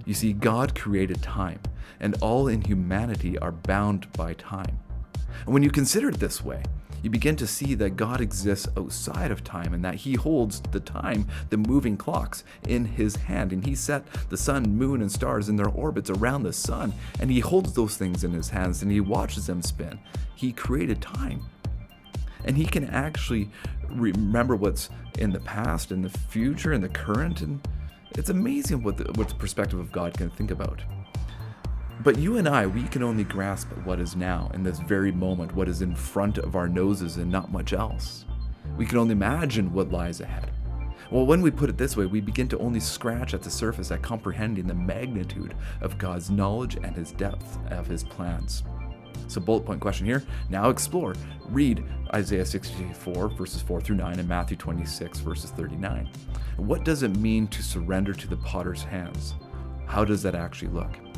You 0.06 0.14
see, 0.14 0.34
God 0.34 0.76
created 0.76 1.22
time, 1.22 1.60
and 2.00 2.16
all 2.22 2.48
in 2.48 2.62
humanity 2.62 3.38
are 3.40 3.52
bound 3.52 4.12
by 4.14 4.34
time. 4.34 4.80
And 5.46 5.54
when 5.54 5.64
you 5.64 5.72
consider 5.72 6.10
it 6.10 6.20
this 6.20 6.44
way, 6.44 6.64
you 7.02 7.10
begin 7.10 7.36
to 7.38 7.48
see 7.48 7.76
that 7.76 7.96
God 7.96 8.22
exists 8.22 8.68
outside 8.78 9.32
of 9.32 9.44
time 9.44 9.74
and 9.74 9.84
that 9.84 9.96
He 9.96 10.14
holds 10.14 10.62
the 10.62 10.80
time, 10.80 11.28
the 11.50 11.58
moving 11.58 11.98
clocks, 11.98 12.44
in 12.68 12.86
His 12.86 13.16
hand. 13.16 13.54
And 13.54 13.66
He 13.66 13.76
set 13.76 14.06
the 14.30 14.38
sun, 14.38 14.76
moon, 14.76 15.02
and 15.02 15.12
stars 15.12 15.50
in 15.50 15.56
their 15.56 15.70
orbits 15.70 16.10
around 16.10 16.44
the 16.44 16.54
sun, 16.54 16.94
and 17.20 17.32
He 17.32 17.40
holds 17.40 17.74
those 17.74 17.98
things 17.98 18.24
in 18.24 18.32
His 18.32 18.50
hands 18.50 18.82
and 18.82 18.92
He 18.92 19.02
watches 19.02 19.48
them 19.48 19.62
spin. 19.62 20.00
He 20.36 20.52
created 20.52 21.02
time. 21.02 21.46
And 22.46 22.58
He 22.58 22.66
can 22.66 22.86
actually 22.86 23.50
remember 23.90 24.56
what's 24.56 24.90
in 25.18 25.32
the 25.32 25.40
past, 25.42 25.92
in 25.92 26.02
the 26.02 26.10
future, 26.10 26.74
in 26.74 26.82
the 26.82 26.90
current, 26.90 27.42
and 27.42 27.60
it's 28.12 28.30
amazing 28.30 28.84
what 28.84 28.98
the, 28.98 29.12
what 29.14 29.30
the 29.30 29.36
perspective 29.36 29.80
of 29.80 29.92
God 29.92 30.14
can 30.14 30.30
think 30.30 30.52
about. 30.52 30.82
But 32.02 32.18
you 32.18 32.38
and 32.38 32.48
I, 32.48 32.66
we 32.66 32.84
can 32.84 33.04
only 33.04 33.26
grasp 33.26 33.68
what 33.84 34.00
is 34.00 34.16
now, 34.16 34.50
in 34.54 34.64
this 34.64 34.80
very 34.80 35.12
moment, 35.12 35.54
what 35.54 35.68
is 35.68 35.82
in 35.82 35.94
front 35.94 36.38
of 36.38 36.56
our 36.56 36.70
noses 36.70 37.18
and 37.18 37.30
not 37.30 37.52
much 37.52 37.74
else. 37.74 38.26
We 38.78 38.86
can 38.86 39.00
only 39.00 39.12
imagine 39.12 39.74
what 39.74 39.92
lies 39.92 40.22
ahead. 40.22 40.50
Well, 41.12 41.26
when 41.26 41.42
we 41.42 41.52
put 41.52 41.70
it 41.70 41.78
this 41.78 41.98
way, 41.98 42.06
we 42.06 42.22
begin 42.22 42.48
to 42.50 42.58
only 42.60 42.80
scratch 42.80 43.34
at 43.34 43.42
the 43.42 43.50
surface 43.50 43.92
at 43.92 44.02
comprehending 44.02 44.66
the 44.66 44.76
magnitude 44.76 45.56
of 45.82 45.98
God's 45.98 46.30
knowledge 46.30 46.76
and 46.76 46.96
his 46.96 47.12
depth 47.12 47.58
of 47.70 47.88
his 47.88 48.06
plans. 48.06 48.64
So, 49.28 49.42
bullet 49.42 49.66
point 49.66 49.82
question 49.82 50.06
here. 50.06 50.24
Now 50.50 50.70
explore. 50.70 51.16
Read 51.50 51.84
Isaiah 52.14 52.46
64, 52.46 53.28
verses 53.30 53.62
4 53.62 53.82
through 53.82 53.98
9, 53.98 54.20
and 54.20 54.30
Matthew 54.30 54.56
26, 54.56 55.20
verses 55.20 55.52
39. 55.52 56.10
What 56.56 56.86
does 56.86 57.04
it 57.04 57.18
mean 57.18 57.48
to 57.48 57.62
surrender 57.62 58.14
to 58.14 58.28
the 58.28 58.38
potter's 58.38 58.84
hands? 58.84 59.34
How 59.86 60.06
does 60.06 60.22
that 60.24 60.36
actually 60.36 60.70
look? 60.70 61.09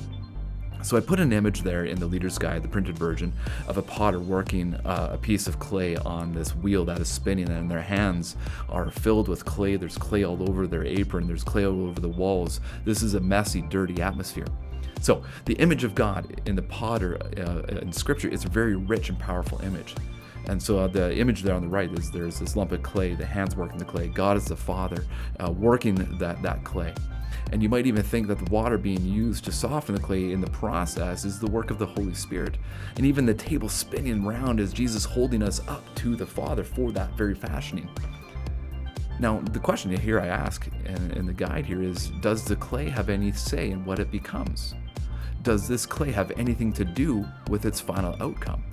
So 0.83 0.97
I 0.97 1.00
put 1.00 1.19
an 1.19 1.31
image 1.31 1.61
there 1.61 1.85
in 1.85 2.00
the 2.00 2.05
leader's 2.05 2.38
guide, 2.38 2.63
the 2.63 2.67
printed 2.67 2.97
version, 2.97 3.33
of 3.67 3.77
a 3.77 3.81
potter 3.81 4.19
working 4.19 4.73
uh, 4.85 5.09
a 5.13 5.17
piece 5.17 5.47
of 5.47 5.59
clay 5.59 5.95
on 5.95 6.33
this 6.33 6.55
wheel 6.55 6.85
that 6.85 7.00
is 7.00 7.07
spinning, 7.07 7.50
and 7.50 7.69
their 7.69 7.81
hands 7.81 8.35
are 8.67 8.89
filled 8.89 9.27
with 9.27 9.45
clay. 9.45 9.75
There's 9.75 9.97
clay 9.97 10.25
all 10.25 10.50
over 10.50 10.67
their 10.67 10.83
apron, 10.83 11.27
there's 11.27 11.43
clay 11.43 11.65
all 11.65 11.88
over 11.88 12.00
the 12.00 12.09
walls. 12.09 12.59
This 12.83 13.03
is 13.03 13.13
a 13.13 13.19
messy, 13.19 13.61
dirty 13.61 14.01
atmosphere. 14.01 14.47
So 15.01 15.23
the 15.45 15.53
image 15.53 15.83
of 15.83 15.95
God 15.95 16.41
in 16.45 16.55
the 16.55 16.61
potter 16.61 17.17
uh, 17.38 17.61
in 17.79 17.91
Scripture 17.91 18.29
is 18.29 18.45
a 18.45 18.50
very 18.50 18.75
rich 18.75 19.09
and 19.09 19.17
powerful 19.17 19.59
image. 19.61 19.95
And 20.45 20.61
so 20.61 20.79
uh, 20.79 20.88
the 20.88 21.15
image 21.17 21.43
there 21.43 21.55
on 21.55 21.61
the 21.61 21.67
right 21.67 21.91
is 21.91 22.11
there's 22.11 22.39
this 22.39 22.55
lump 22.55 22.71
of 22.71 22.81
clay, 22.81 23.13
the 23.13 23.25
hands 23.25 23.55
working 23.55 23.77
the 23.77 23.85
clay. 23.85 24.07
God 24.07 24.38
is 24.38 24.45
the 24.45 24.55
Father 24.55 25.05
uh, 25.39 25.51
working 25.51 25.95
that, 26.17 26.41
that 26.41 26.63
clay. 26.63 26.93
And 27.51 27.62
you 27.62 27.69
might 27.69 27.86
even 27.86 28.03
think 28.03 28.27
that 28.27 28.39
the 28.39 28.51
water 28.51 28.77
being 28.77 29.05
used 29.05 29.43
to 29.45 29.51
soften 29.51 29.95
the 29.95 30.01
clay 30.01 30.31
in 30.31 30.41
the 30.41 30.50
process 30.50 31.25
is 31.25 31.39
the 31.39 31.50
work 31.50 31.69
of 31.69 31.79
the 31.79 31.86
Holy 31.86 32.13
Spirit. 32.13 32.57
And 32.95 33.05
even 33.05 33.25
the 33.25 33.33
table 33.33 33.69
spinning 33.69 34.25
round 34.25 34.60
is 34.60 34.71
Jesus 34.71 35.03
holding 35.03 35.43
us 35.43 35.60
up 35.67 35.83
to 35.95 36.15
the 36.15 36.25
Father 36.25 36.63
for 36.63 36.91
that 36.91 37.12
very 37.17 37.36
fashioning. 37.36 37.89
Now, 39.19 39.39
the 39.51 39.60
question 39.60 39.95
here 39.95 40.19
I 40.19 40.27
ask 40.27 40.67
in, 40.86 41.25
the 41.25 41.33
guide 41.33 41.65
here 41.65 41.83
is 41.83 42.10
Does 42.21 42.43
the 42.43 42.55
clay 42.55 42.89
have 42.89 43.10
any 43.10 43.31
say 43.31 43.69
in 43.69 43.86
what 43.86 44.00
it 44.00 44.10
becomes? 44.12 44.74
Does 45.43 45.67
this 45.67 45.86
clay 45.86 46.12
have 46.12 46.31
anything 46.38 46.71
to 46.74 46.86
do 46.86 47.25
with 47.50 47.65
its 47.65 47.79
final 47.79 48.15
outcome? 48.21 48.63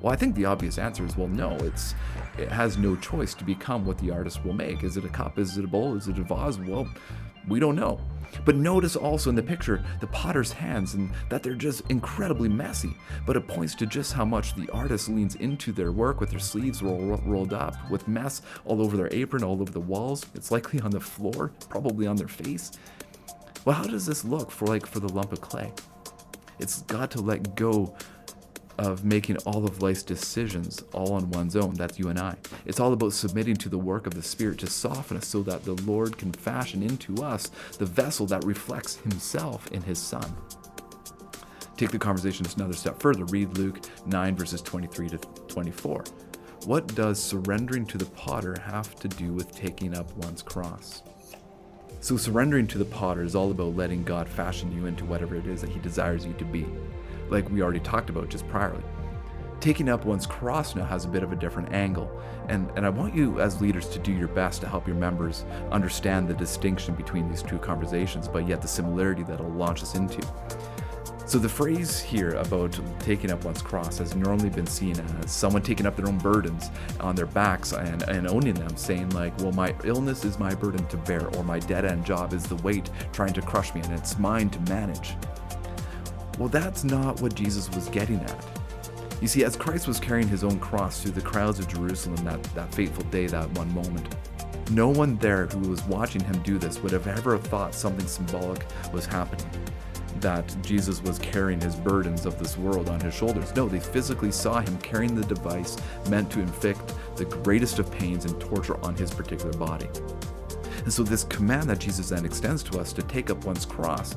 Well, 0.00 0.12
I 0.12 0.16
think 0.16 0.34
the 0.34 0.44
obvious 0.44 0.78
answer 0.78 1.04
is 1.04 1.16
well, 1.16 1.28
no. 1.28 1.56
It's 1.58 1.94
it 2.38 2.50
has 2.50 2.76
no 2.76 2.96
choice 2.96 3.34
to 3.34 3.44
become 3.44 3.86
what 3.86 3.98
the 3.98 4.10
artist 4.10 4.44
will 4.44 4.52
make. 4.52 4.84
Is 4.84 4.96
it 4.96 5.04
a 5.04 5.08
cup? 5.08 5.38
Is 5.38 5.56
it 5.56 5.64
a 5.64 5.68
bowl? 5.68 5.96
Is 5.96 6.08
it 6.08 6.18
a 6.18 6.22
vase? 6.22 6.58
Well, 6.58 6.88
we 7.48 7.60
don't 7.60 7.76
know. 7.76 8.00
But 8.44 8.56
notice 8.56 8.96
also 8.96 9.30
in 9.30 9.36
the 9.36 9.42
picture 9.42 9.84
the 10.00 10.06
potter's 10.08 10.52
hands 10.52 10.94
and 10.94 11.10
that 11.30 11.42
they're 11.42 11.54
just 11.54 11.82
incredibly 11.88 12.48
messy. 12.48 12.96
But 13.26 13.36
it 13.36 13.46
points 13.46 13.74
to 13.76 13.86
just 13.86 14.12
how 14.12 14.24
much 14.24 14.54
the 14.54 14.68
artist 14.70 15.08
leans 15.08 15.36
into 15.36 15.72
their 15.72 15.92
work 15.92 16.20
with 16.20 16.30
their 16.30 16.40
sleeves 16.40 16.82
roll, 16.82 17.20
rolled 17.24 17.52
up, 17.52 17.76
with 17.90 18.08
mess 18.08 18.42
all 18.64 18.82
over 18.82 18.96
their 18.96 19.12
apron, 19.12 19.44
all 19.44 19.60
over 19.60 19.72
the 19.72 19.80
walls. 19.80 20.26
It's 20.34 20.50
likely 20.50 20.80
on 20.80 20.90
the 20.90 21.00
floor, 21.00 21.52
probably 21.68 22.06
on 22.06 22.16
their 22.16 22.28
face. 22.28 22.72
Well, 23.64 23.76
how 23.76 23.84
does 23.84 24.04
this 24.04 24.24
look 24.24 24.50
for 24.50 24.66
like 24.66 24.86
for 24.86 25.00
the 25.00 25.08
lump 25.08 25.32
of 25.32 25.40
clay? 25.40 25.72
It's 26.58 26.82
got 26.82 27.10
to 27.12 27.20
let 27.20 27.56
go 27.56 27.94
of 28.78 29.04
making 29.04 29.36
all 29.38 29.64
of 29.64 29.82
life's 29.82 30.02
decisions 30.02 30.82
all 30.92 31.12
on 31.12 31.30
one's 31.30 31.56
own. 31.56 31.74
That's 31.74 31.98
you 31.98 32.08
and 32.08 32.18
I. 32.18 32.36
It's 32.66 32.80
all 32.80 32.92
about 32.92 33.12
submitting 33.12 33.56
to 33.56 33.68
the 33.68 33.78
work 33.78 34.06
of 34.06 34.14
the 34.14 34.22
Spirit 34.22 34.58
to 34.58 34.66
soften 34.66 35.16
us 35.16 35.26
so 35.26 35.42
that 35.44 35.64
the 35.64 35.74
Lord 35.82 36.18
can 36.18 36.32
fashion 36.32 36.82
into 36.82 37.22
us 37.22 37.50
the 37.78 37.86
vessel 37.86 38.26
that 38.26 38.44
reflects 38.44 38.96
Himself 38.96 39.70
in 39.72 39.82
His 39.82 39.98
Son. 39.98 40.36
Take 41.76 41.90
the 41.90 41.98
conversation 41.98 42.44
just 42.44 42.56
another 42.56 42.74
step 42.74 43.00
further. 43.00 43.24
Read 43.26 43.58
Luke 43.58 43.80
9, 44.06 44.36
verses 44.36 44.62
23 44.62 45.08
to 45.10 45.18
24. 45.18 46.04
What 46.66 46.94
does 46.94 47.22
surrendering 47.22 47.84
to 47.86 47.98
the 47.98 48.06
potter 48.06 48.56
have 48.64 48.94
to 48.96 49.08
do 49.08 49.32
with 49.32 49.54
taking 49.54 49.94
up 49.96 50.10
one's 50.16 50.40
cross? 50.40 51.02
So, 52.00 52.16
surrendering 52.16 52.66
to 52.68 52.78
the 52.78 52.84
potter 52.84 53.22
is 53.22 53.34
all 53.34 53.50
about 53.50 53.76
letting 53.76 54.04
God 54.04 54.28
fashion 54.28 54.70
you 54.72 54.86
into 54.86 55.04
whatever 55.04 55.36
it 55.36 55.46
is 55.46 55.60
that 55.62 55.70
He 55.70 55.78
desires 55.80 56.24
you 56.24 56.32
to 56.34 56.44
be 56.44 56.66
like 57.28 57.48
we 57.50 57.62
already 57.62 57.80
talked 57.80 58.10
about 58.10 58.28
just 58.28 58.46
priorly. 58.48 58.82
Taking 59.60 59.88
up 59.88 60.04
one's 60.04 60.26
cross 60.26 60.74
now 60.74 60.84
has 60.84 61.06
a 61.06 61.08
bit 61.08 61.22
of 61.22 61.32
a 61.32 61.36
different 61.36 61.72
angle, 61.72 62.10
and, 62.48 62.70
and 62.76 62.84
I 62.84 62.90
want 62.90 63.14
you 63.14 63.40
as 63.40 63.62
leaders 63.62 63.88
to 63.90 63.98
do 63.98 64.12
your 64.12 64.28
best 64.28 64.60
to 64.60 64.68
help 64.68 64.86
your 64.86 64.96
members 64.96 65.46
understand 65.70 66.28
the 66.28 66.34
distinction 66.34 66.94
between 66.94 67.30
these 67.30 67.42
two 67.42 67.58
conversations, 67.58 68.28
but 68.28 68.46
yet 68.46 68.60
the 68.60 68.68
similarity 68.68 69.22
that 69.22 69.40
it'll 69.40 69.48
launch 69.50 69.82
us 69.82 69.94
into. 69.94 70.20
So, 71.26 71.38
the 71.38 71.48
phrase 71.48 72.00
here 72.00 72.32
about 72.32 72.78
taking 72.98 73.30
up 73.30 73.46
one's 73.46 73.62
cross 73.62 73.96
has 73.96 74.14
normally 74.14 74.50
been 74.50 74.66
seen 74.66 75.00
as 75.22 75.32
someone 75.32 75.62
taking 75.62 75.86
up 75.86 75.96
their 75.96 76.06
own 76.06 76.18
burdens 76.18 76.70
on 77.00 77.14
their 77.14 77.24
backs 77.24 77.72
and, 77.72 78.02
and 78.02 78.28
owning 78.28 78.52
them, 78.52 78.76
saying, 78.76 79.08
like, 79.10 79.36
well, 79.38 79.52
my 79.52 79.74
illness 79.84 80.26
is 80.26 80.38
my 80.38 80.54
burden 80.54 80.86
to 80.88 80.98
bear, 80.98 81.26
or 81.36 81.42
my 81.42 81.58
dead 81.60 81.86
end 81.86 82.04
job 82.04 82.34
is 82.34 82.44
the 82.44 82.56
weight 82.56 82.90
trying 83.14 83.32
to 83.32 83.40
crush 83.40 83.74
me, 83.74 83.80
and 83.80 83.94
it's 83.94 84.18
mine 84.18 84.50
to 84.50 84.60
manage. 84.70 85.14
Well, 86.38 86.48
that's 86.48 86.82
not 86.84 87.20
what 87.20 87.34
Jesus 87.34 87.70
was 87.74 87.88
getting 87.88 88.20
at. 88.20 88.44
You 89.20 89.28
see, 89.28 89.44
as 89.44 89.56
Christ 89.56 89.86
was 89.86 90.00
carrying 90.00 90.28
his 90.28 90.42
own 90.42 90.58
cross 90.58 91.00
through 91.00 91.12
the 91.12 91.20
crowds 91.20 91.58
of 91.58 91.68
Jerusalem 91.68 92.22
that, 92.24 92.42
that 92.54 92.74
fateful 92.74 93.04
day, 93.04 93.26
that 93.28 93.48
one 93.52 93.72
moment, 93.72 94.06
no 94.70 94.88
one 94.88 95.16
there 95.16 95.46
who 95.46 95.68
was 95.70 95.82
watching 95.84 96.22
him 96.22 96.42
do 96.42 96.58
this 96.58 96.82
would 96.82 96.92
have 96.92 97.06
ever 97.06 97.38
thought 97.38 97.74
something 97.74 98.06
symbolic 98.06 98.66
was 98.92 99.06
happening. 99.06 99.46
That 100.20 100.54
Jesus 100.62 101.02
was 101.02 101.18
carrying 101.18 101.60
his 101.60 101.76
burdens 101.76 102.26
of 102.26 102.38
this 102.38 102.56
world 102.56 102.88
on 102.88 103.00
his 103.00 103.14
shoulders. 103.14 103.54
No, 103.54 103.68
they 103.68 103.80
physically 103.80 104.32
saw 104.32 104.60
him 104.60 104.76
carrying 104.78 105.14
the 105.14 105.24
device 105.26 105.76
meant 106.08 106.30
to 106.32 106.40
inflict 106.40 106.94
the 107.16 107.26
greatest 107.26 107.78
of 107.78 107.90
pains 107.92 108.24
and 108.24 108.40
torture 108.40 108.82
on 108.84 108.96
his 108.96 109.12
particular 109.12 109.52
body. 109.52 109.88
And 110.84 110.92
so, 110.92 111.02
this 111.02 111.24
command 111.24 111.70
that 111.70 111.78
Jesus 111.78 112.10
then 112.10 112.26
extends 112.26 112.62
to 112.64 112.78
us 112.78 112.92
to 112.92 113.02
take 113.02 113.30
up 113.30 113.44
one's 113.44 113.64
cross 113.64 114.14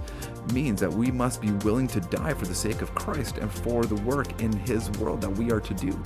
means 0.53 0.81
that 0.81 0.91
we 0.91 1.11
must 1.11 1.41
be 1.41 1.51
willing 1.51 1.87
to 1.87 2.01
die 2.01 2.33
for 2.33 2.45
the 2.45 2.55
sake 2.55 2.81
of 2.81 2.93
Christ 2.93 3.37
and 3.37 3.49
for 3.49 3.85
the 3.85 3.95
work 3.95 4.41
in 4.41 4.51
His 4.51 4.91
world 4.91 5.21
that 5.21 5.31
we 5.31 5.51
are 5.51 5.61
to 5.61 5.73
do. 5.73 6.01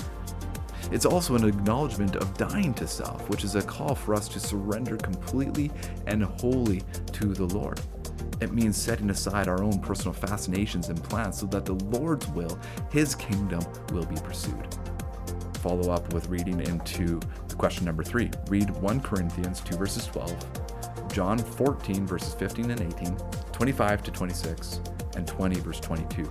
It's 0.92 1.06
also 1.06 1.36
an 1.36 1.46
acknowledgement 1.46 2.16
of 2.16 2.38
dying 2.38 2.74
to 2.76 2.88
self, 2.88 3.28
which 3.30 3.44
is 3.44 3.56
a 3.56 3.62
call 3.62 3.96
for 3.96 4.14
us 4.14 4.28
to 4.30 4.40
surrender 4.40 4.98
completely 4.98 5.72
and 6.06 6.24
wholly 6.24 6.84
to 7.14 7.28
the 7.28 7.46
Lord. 7.46 7.80
It 8.42 8.54
means 8.54 8.76
setting 8.76 9.10
aside 9.10 9.48
our 9.48 9.64
own 9.64 9.80
personal 9.80 10.14
fascinations 10.14 10.90
and 10.90 11.02
plans 11.04 11.40
so 11.40 11.46
that 11.48 11.66
the 11.66 11.74
Lord's 11.74 12.28
will, 12.30 12.60
His 12.92 13.16
kingdom, 13.16 13.62
will 13.94 14.06
be 14.06 14.16
pursued. 14.18 14.68
Follow 15.60 15.92
up 15.92 16.12
with 16.12 16.28
reading 16.28 16.60
into 16.62 17.20
question 17.62 17.86
number 17.86 18.04
three. 18.04 18.32
Read 18.50 18.72
1 18.72 19.02
Corinthians 19.02 19.62
2 19.62 19.76
verses 19.76 20.08
12, 20.08 21.14
John 21.14 21.38
14 21.38 22.08
verses 22.08 22.34
15 22.34 22.72
and 22.72 22.82
18, 22.82 23.16
25 23.52 24.02
to 24.02 24.10
26, 24.10 24.82
and 25.16 25.28
20 25.28 25.60
verse 25.60 25.80
22. 25.80 26.28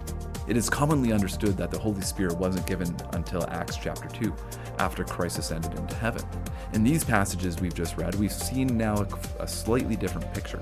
It 0.49 0.57
is 0.57 0.69
commonly 0.69 1.13
understood 1.13 1.57
that 1.57 1.71
the 1.71 1.79
Holy 1.79 2.01
Spirit 2.01 2.37
wasn't 2.37 2.67
given 2.67 2.97
until 3.13 3.49
Acts 3.49 3.77
chapter 3.77 4.09
2, 4.09 4.35
after 4.81 5.05
Christ 5.05 5.39
ascended 5.39 5.79
into 5.79 5.95
heaven. 5.95 6.25
In 6.73 6.83
these 6.83 7.05
passages 7.05 7.61
we've 7.61 7.75
just 7.75 7.97
read, 7.97 8.17
we've 8.17 8.33
seen 8.33 8.77
now 8.77 9.07
a, 9.39 9.47
slightly 9.47 9.95
different 9.95 10.35
picture. 10.35 10.61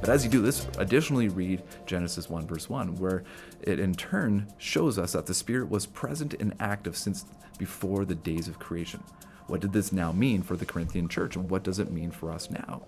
But 0.00 0.08
as 0.08 0.24
you 0.24 0.30
do 0.30 0.40
this, 0.40 0.66
additionally 0.78 1.28
read 1.28 1.62
Genesis 1.84 2.30
1, 2.30 2.46
verse 2.46 2.70
1, 2.70 2.96
where 2.96 3.22
it 3.60 3.78
in 3.78 3.94
turn 3.94 4.50
shows 4.56 4.98
us 4.98 5.12
that 5.12 5.26
the 5.26 5.34
Spirit 5.34 5.68
was 5.68 5.84
present 5.84 6.32
and 6.40 6.54
active 6.58 6.96
since 6.96 7.26
before 7.58 8.06
the 8.06 8.14
days 8.14 8.48
of 8.48 8.58
creation. 8.58 9.02
What 9.46 9.60
did 9.60 9.72
this 9.72 9.92
now 9.92 10.12
mean 10.12 10.42
for 10.42 10.56
the 10.56 10.66
Corinthian 10.66 11.08
church, 11.08 11.36
and 11.36 11.48
what 11.48 11.62
does 11.62 11.78
it 11.78 11.90
mean 11.90 12.10
for 12.10 12.32
us 12.32 12.50
now? 12.50 12.82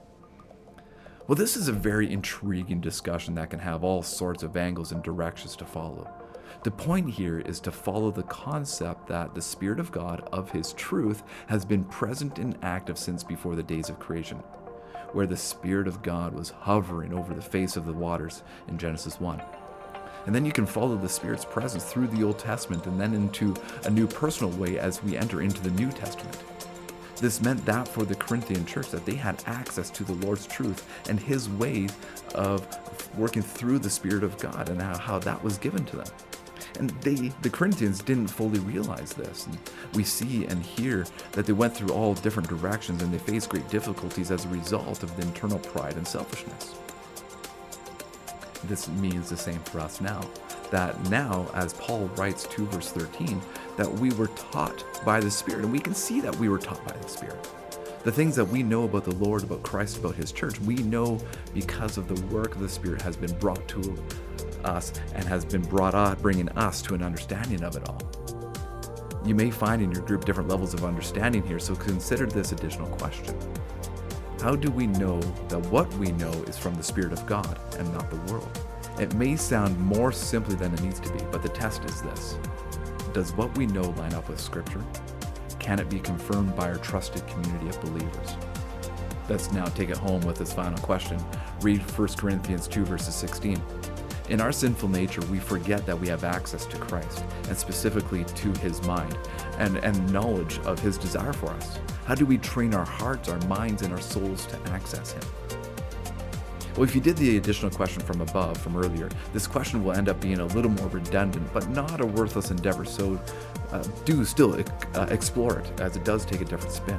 Well, 1.26 1.36
this 1.36 1.56
is 1.56 1.68
a 1.68 1.72
very 1.72 2.10
intriguing 2.10 2.80
discussion 2.80 3.34
that 3.34 3.50
can 3.50 3.58
have 3.60 3.84
all 3.84 4.02
sorts 4.02 4.42
of 4.42 4.56
angles 4.56 4.92
and 4.92 5.02
directions 5.02 5.54
to 5.56 5.64
follow. 5.64 6.10
The 6.64 6.70
point 6.70 7.10
here 7.10 7.38
is 7.38 7.60
to 7.60 7.70
follow 7.70 8.10
the 8.10 8.22
concept 8.24 9.06
that 9.08 9.34
the 9.34 9.42
Spirit 9.42 9.78
of 9.78 9.92
God, 9.92 10.26
of 10.32 10.50
His 10.50 10.72
truth, 10.72 11.22
has 11.46 11.64
been 11.64 11.84
present 11.84 12.38
and 12.38 12.58
active 12.62 12.98
since 12.98 13.22
before 13.22 13.54
the 13.54 13.62
days 13.62 13.88
of 13.90 14.00
creation, 14.00 14.38
where 15.12 15.26
the 15.26 15.36
Spirit 15.36 15.86
of 15.86 16.02
God 16.02 16.34
was 16.34 16.50
hovering 16.50 17.12
over 17.12 17.34
the 17.34 17.42
face 17.42 17.76
of 17.76 17.86
the 17.86 17.92
waters 17.92 18.42
in 18.66 18.78
Genesis 18.78 19.20
1. 19.20 19.40
And 20.28 20.34
then 20.34 20.44
you 20.44 20.52
can 20.52 20.66
follow 20.66 20.94
the 20.94 21.08
Spirit's 21.08 21.46
presence 21.46 21.84
through 21.84 22.08
the 22.08 22.22
Old 22.22 22.38
Testament 22.38 22.84
and 22.84 23.00
then 23.00 23.14
into 23.14 23.54
a 23.84 23.90
new 23.90 24.06
personal 24.06 24.50
way 24.58 24.78
as 24.78 25.02
we 25.02 25.16
enter 25.16 25.40
into 25.40 25.62
the 25.62 25.70
New 25.70 25.90
Testament. 25.90 26.36
This 27.16 27.40
meant 27.40 27.64
that 27.64 27.88
for 27.88 28.04
the 28.04 28.14
Corinthian 28.14 28.66
church 28.66 28.90
that 28.90 29.06
they 29.06 29.14
had 29.14 29.42
access 29.46 29.88
to 29.88 30.04
the 30.04 30.12
Lord's 30.12 30.46
truth 30.46 30.86
and 31.08 31.18
his 31.18 31.48
ways 31.48 31.96
of 32.34 32.66
working 33.16 33.40
through 33.40 33.78
the 33.78 33.88
Spirit 33.88 34.22
of 34.22 34.36
God 34.36 34.68
and 34.68 34.82
how, 34.82 35.18
that 35.18 35.42
was 35.42 35.56
given 35.56 35.86
to 35.86 35.96
them. 35.96 36.12
And 36.78 36.90
they, 37.00 37.32
the 37.40 37.48
Corinthians, 37.48 38.02
didn't 38.02 38.28
fully 38.28 38.58
realize 38.58 39.14
this. 39.14 39.46
And 39.46 39.58
we 39.94 40.04
see 40.04 40.44
and 40.44 40.62
hear 40.62 41.06
that 41.32 41.46
they 41.46 41.54
went 41.54 41.74
through 41.74 41.94
all 41.94 42.12
different 42.12 42.50
directions 42.50 43.02
and 43.02 43.10
they 43.10 43.18
faced 43.18 43.48
great 43.48 43.70
difficulties 43.70 44.30
as 44.30 44.44
a 44.44 44.48
result 44.48 45.02
of 45.02 45.16
the 45.16 45.22
internal 45.22 45.58
pride 45.58 45.96
and 45.96 46.06
selfishness 46.06 46.74
this 48.64 48.88
means 48.88 49.30
the 49.30 49.36
same 49.36 49.60
for 49.60 49.80
us 49.80 50.00
now. 50.00 50.20
That 50.70 51.00
now, 51.08 51.50
as 51.54 51.72
Paul 51.74 52.06
writes 52.16 52.46
2 52.48 52.66
verse 52.66 52.90
13, 52.90 53.40
that 53.76 53.90
we 53.90 54.12
were 54.12 54.28
taught 54.28 54.84
by 55.04 55.20
the 55.20 55.30
Spirit, 55.30 55.64
and 55.64 55.72
we 55.72 55.78
can 55.78 55.94
see 55.94 56.20
that 56.20 56.36
we 56.36 56.48
were 56.48 56.58
taught 56.58 56.84
by 56.86 56.96
the 56.96 57.08
Spirit. 57.08 57.48
The 58.04 58.12
things 58.12 58.36
that 58.36 58.44
we 58.44 58.62
know 58.62 58.84
about 58.84 59.04
the 59.04 59.14
Lord, 59.14 59.42
about 59.42 59.62
Christ, 59.62 59.98
about 59.98 60.14
His 60.14 60.32
church, 60.32 60.60
we 60.60 60.76
know 60.76 61.20
because 61.54 61.98
of 61.98 62.08
the 62.08 62.20
work 62.26 62.54
of 62.54 62.60
the 62.60 62.68
Spirit 62.68 63.02
has 63.02 63.16
been 63.16 63.36
brought 63.38 63.66
to 63.68 63.96
us 64.64 64.92
and 65.14 65.24
has 65.24 65.44
been 65.44 65.62
brought 65.62 65.94
up, 65.94 66.20
bringing 66.22 66.48
us 66.50 66.82
to 66.82 66.94
an 66.94 67.02
understanding 67.02 67.62
of 67.62 67.76
it 67.76 67.88
all. 67.88 68.00
You 69.24 69.34
may 69.34 69.50
find 69.50 69.82
in 69.82 69.90
your 69.90 70.02
group 70.02 70.24
different 70.24 70.48
levels 70.48 70.74
of 70.74 70.84
understanding 70.84 71.42
here, 71.42 71.58
so 71.58 71.74
consider 71.74 72.26
this 72.26 72.52
additional 72.52 72.88
question. 72.96 73.36
How 74.40 74.54
do 74.54 74.70
we 74.70 74.86
know 74.86 75.20
that 75.48 75.58
what 75.66 75.92
we 75.94 76.12
know 76.12 76.30
is 76.44 76.56
from 76.56 76.76
the 76.76 76.82
Spirit 76.82 77.12
of 77.12 77.26
God 77.26 77.58
and 77.76 77.92
not 77.92 78.08
the 78.08 78.32
world? 78.32 78.48
It 79.00 79.12
may 79.14 79.34
sound 79.34 79.76
more 79.80 80.12
simply 80.12 80.54
than 80.54 80.72
it 80.72 80.80
needs 80.80 81.00
to 81.00 81.12
be, 81.12 81.18
but 81.32 81.42
the 81.42 81.48
test 81.48 81.84
is 81.84 82.02
this 82.02 82.38
Does 83.12 83.32
what 83.32 83.56
we 83.58 83.66
know 83.66 83.90
line 83.90 84.14
up 84.14 84.28
with 84.28 84.38
Scripture? 84.38 84.84
Can 85.58 85.80
it 85.80 85.90
be 85.90 85.98
confirmed 85.98 86.54
by 86.54 86.68
our 86.68 86.76
trusted 86.76 87.26
community 87.26 87.68
of 87.68 87.80
believers? 87.80 88.36
Let's 89.28 89.50
now 89.50 89.64
take 89.64 89.90
it 89.90 89.96
home 89.96 90.20
with 90.20 90.38
this 90.38 90.52
final 90.52 90.78
question. 90.78 91.18
Read 91.60 91.80
1 91.80 92.08
Corinthians 92.16 92.68
2, 92.68 92.84
verses 92.84 93.16
16. 93.16 93.60
In 94.28 94.40
our 94.40 94.52
sinful 94.52 94.88
nature, 94.88 95.22
we 95.32 95.40
forget 95.40 95.84
that 95.84 95.98
we 95.98 96.06
have 96.06 96.22
access 96.22 96.64
to 96.66 96.78
Christ, 96.78 97.24
and 97.48 97.56
specifically 97.56 98.22
to 98.24 98.52
his 98.60 98.80
mind, 98.84 99.18
and, 99.58 99.78
and 99.78 100.12
knowledge 100.12 100.60
of 100.60 100.78
his 100.78 100.96
desire 100.96 101.32
for 101.32 101.48
us. 101.50 101.80
How 102.08 102.14
do 102.14 102.24
we 102.24 102.38
train 102.38 102.72
our 102.72 102.86
hearts, 102.86 103.28
our 103.28 103.38
minds, 103.40 103.82
and 103.82 103.92
our 103.92 104.00
souls 104.00 104.46
to 104.46 104.58
access 104.70 105.12
him? 105.12 105.20
Well, 106.72 106.84
if 106.84 106.94
you 106.94 107.02
did 107.02 107.18
the 107.18 107.36
additional 107.36 107.70
question 107.70 108.00
from 108.00 108.22
above, 108.22 108.56
from 108.56 108.78
earlier, 108.78 109.10
this 109.34 109.46
question 109.46 109.84
will 109.84 109.92
end 109.92 110.08
up 110.08 110.18
being 110.18 110.38
a 110.38 110.46
little 110.46 110.70
more 110.70 110.88
redundant, 110.88 111.52
but 111.52 111.68
not 111.68 112.00
a 112.00 112.06
worthless 112.06 112.50
endeavor. 112.50 112.86
So 112.86 113.20
uh, 113.72 113.82
do 114.06 114.24
still 114.24 114.58
uh, 114.94 115.06
explore 115.10 115.58
it, 115.58 115.80
as 115.82 115.96
it 115.96 116.04
does 116.06 116.24
take 116.24 116.40
a 116.40 116.46
different 116.46 116.72
spin. 116.72 116.98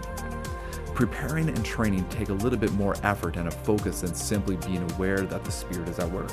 Preparing 1.00 1.48
and 1.48 1.64
training 1.64 2.04
take 2.10 2.28
a 2.28 2.34
little 2.34 2.60
bit 2.60 2.74
more 2.74 2.94
effort 3.04 3.38
and 3.38 3.48
a 3.48 3.52
focus 3.52 4.02
than 4.02 4.14
simply 4.14 4.58
being 4.58 4.84
aware 4.92 5.22
that 5.22 5.46
the 5.46 5.52
Spirit 5.52 5.88
is 5.88 5.98
at 5.98 6.12
work. 6.12 6.30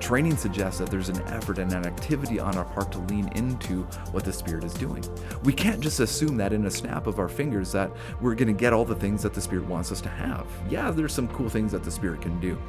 Training 0.00 0.36
suggests 0.36 0.80
that 0.80 0.90
there's 0.90 1.08
an 1.08 1.22
effort 1.28 1.60
and 1.60 1.72
an 1.72 1.86
activity 1.86 2.40
on 2.40 2.56
our 2.56 2.64
part 2.64 2.90
to 2.90 2.98
lean 2.98 3.28
into 3.36 3.84
what 4.10 4.24
the 4.24 4.32
Spirit 4.32 4.64
is 4.64 4.74
doing. 4.74 5.04
We 5.44 5.52
can't 5.52 5.80
just 5.80 6.00
assume 6.00 6.36
that 6.38 6.52
in 6.52 6.66
a 6.66 6.70
snap 6.70 7.06
of 7.06 7.20
our 7.20 7.28
fingers 7.28 7.70
that 7.70 7.92
we're 8.20 8.34
going 8.34 8.48
to 8.48 8.60
get 8.60 8.72
all 8.72 8.84
the 8.84 8.96
things 8.96 9.22
that 9.22 9.34
the 9.34 9.40
Spirit 9.40 9.66
wants 9.66 9.92
us 9.92 10.00
to 10.00 10.08
have. 10.08 10.48
Yeah, 10.68 10.90
there's 10.90 11.14
some 11.14 11.28
cool 11.28 11.48
things 11.48 11.70
that 11.70 11.84
the 11.84 11.90
Spirit 11.92 12.20
can 12.20 12.40
do. 12.40 12.60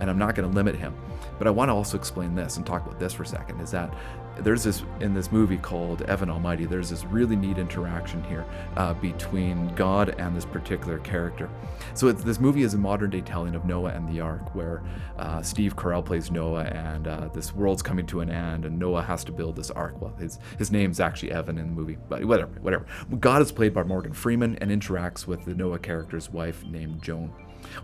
and 0.00 0.10
I'm 0.10 0.18
not 0.18 0.34
going 0.34 0.48
to 0.48 0.54
limit 0.54 0.74
him. 0.74 0.94
But 1.38 1.46
I 1.46 1.50
want 1.50 1.68
to 1.68 1.72
also 1.72 1.96
explain 1.96 2.34
this 2.34 2.56
and 2.56 2.66
talk 2.66 2.84
about 2.84 2.98
this 2.98 3.12
for 3.12 3.22
a 3.22 3.26
second 3.26 3.60
is 3.60 3.70
that 3.70 3.94
there's 4.38 4.64
this 4.64 4.82
in 5.00 5.14
this 5.14 5.32
movie 5.32 5.56
called 5.56 6.02
Evan 6.02 6.30
Almighty, 6.30 6.66
there's 6.66 6.90
this 6.90 7.04
really 7.04 7.36
neat 7.36 7.58
interaction 7.58 8.22
here 8.24 8.44
uh, 8.76 8.94
between 8.94 9.74
God 9.74 10.14
and 10.18 10.36
this 10.36 10.44
particular 10.44 10.98
character. 10.98 11.48
So 11.94 12.12
this 12.12 12.40
movie 12.40 12.62
is 12.62 12.74
a 12.74 12.78
modern 12.78 13.10
day 13.10 13.20
telling 13.20 13.54
of 13.54 13.64
Noah 13.64 13.90
and 13.90 14.08
the 14.08 14.20
Ark, 14.20 14.54
where 14.54 14.82
uh, 15.18 15.42
Steve 15.42 15.76
Carell 15.76 16.04
plays 16.04 16.30
Noah, 16.30 16.64
and 16.64 17.08
uh, 17.08 17.28
this 17.32 17.54
world's 17.54 17.82
coming 17.82 18.06
to 18.06 18.20
an 18.20 18.30
end, 18.30 18.64
and 18.64 18.78
Noah 18.78 19.02
has 19.02 19.24
to 19.24 19.32
build 19.32 19.56
this 19.56 19.70
ark. 19.70 20.00
Well, 20.00 20.14
his 20.18 20.38
his 20.58 20.70
name's 20.70 21.00
actually 21.00 21.32
Evan 21.32 21.58
in 21.58 21.66
the 21.68 21.72
movie, 21.72 21.98
but 22.08 22.24
whatever, 22.24 22.52
whatever. 22.60 22.86
God 23.18 23.42
is 23.42 23.52
played 23.52 23.74
by 23.74 23.82
Morgan 23.82 24.12
Freeman 24.12 24.56
and 24.56 24.70
interacts 24.70 25.26
with 25.26 25.44
the 25.44 25.54
Noah 25.54 25.78
character's 25.78 26.30
wife 26.30 26.64
named 26.64 27.02
Joan. 27.02 27.32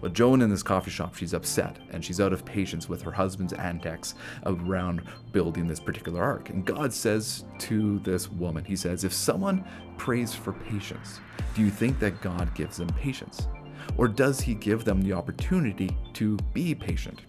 Well, 0.00 0.10
Joan 0.10 0.42
in 0.42 0.50
this 0.50 0.62
coffee 0.62 0.90
shop, 0.90 1.14
she's 1.14 1.34
upset 1.34 1.78
and 1.90 2.04
she's 2.04 2.20
out 2.20 2.32
of 2.32 2.44
patience 2.44 2.88
with 2.88 3.02
her 3.02 3.12
husband's 3.12 3.52
antics 3.52 4.14
around 4.46 5.02
building 5.32 5.66
this 5.66 5.80
particular 5.80 6.22
ark. 6.22 6.50
And 6.50 6.64
God 6.64 6.92
says 6.92 7.44
to 7.60 7.98
this 8.00 8.30
woman, 8.30 8.64
He 8.64 8.76
says, 8.76 9.04
If 9.04 9.12
someone 9.12 9.64
prays 9.96 10.34
for 10.34 10.52
patience, 10.52 11.20
do 11.54 11.62
you 11.62 11.70
think 11.70 11.98
that 12.00 12.20
God 12.20 12.54
gives 12.54 12.78
them 12.78 12.88
patience? 12.88 13.46
Or 13.96 14.08
does 14.08 14.40
He 14.40 14.54
give 14.54 14.84
them 14.84 15.02
the 15.02 15.12
opportunity 15.12 15.96
to 16.14 16.36
be 16.52 16.74
patient? 16.74 17.22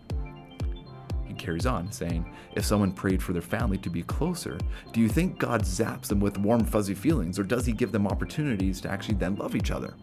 He 1.25 1.33
carries 1.33 1.65
on, 1.65 1.91
saying, 1.91 2.31
If 2.55 2.65
someone 2.65 2.91
prayed 2.91 3.21
for 3.21 3.33
their 3.33 3.41
family 3.41 3.77
to 3.79 3.89
be 3.89 4.03
closer, 4.03 4.57
do 4.91 5.01
you 5.01 5.09
think 5.09 5.39
God 5.39 5.63
zaps 5.63 6.07
them 6.07 6.19
with 6.19 6.37
warm, 6.37 6.63
fuzzy 6.63 6.93
feelings, 6.93 7.39
or 7.39 7.43
does 7.43 7.65
He 7.65 7.73
give 7.73 7.91
them 7.91 8.07
opportunities 8.07 8.79
to 8.81 8.89
actually 8.89 9.15
then 9.15 9.35
love 9.35 9.55
each 9.55 9.71
other? 9.71 9.95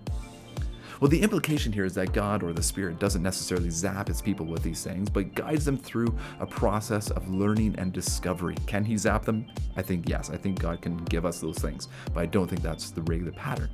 Well, 1.01 1.09
the 1.09 1.23
implication 1.23 1.73
here 1.73 1.87
is 1.87 1.95
that 1.95 2.13
God 2.13 2.43
or 2.43 2.53
the 2.53 2.63
Spirit 2.63 2.99
doesn't 2.99 3.23
necessarily 3.23 3.71
zap 3.71 4.09
his 4.09 4.21
people 4.21 4.45
with 4.45 4.63
these 4.63 4.85
things, 4.85 5.09
but 5.09 5.35
guides 5.35 5.65
them 5.65 5.79
through 5.79 6.15
a 6.41 6.47
process 6.47 7.11
of 7.11 7.27
learning 7.31 7.75
and 7.79 7.91
discovery. 7.91 8.55
Can 8.67 8.85
he 8.85 8.99
zap 8.99 9.25
them? 9.25 9.47
I 9.77 9.83
think 9.83 10.11
yes. 10.11 10.29
I 10.29 10.37
think 10.37 10.59
God 10.59 10.83
can 10.83 10.99
give 11.07 11.25
us 11.25 11.41
those 11.41 11.57
things, 11.57 11.89
but 12.13 12.21
I 12.21 12.27
don't 12.27 12.49
think 12.49 12.61
that's 12.61 12.91
the 12.91 13.01
regular 13.01 13.33
pattern. 13.33 13.71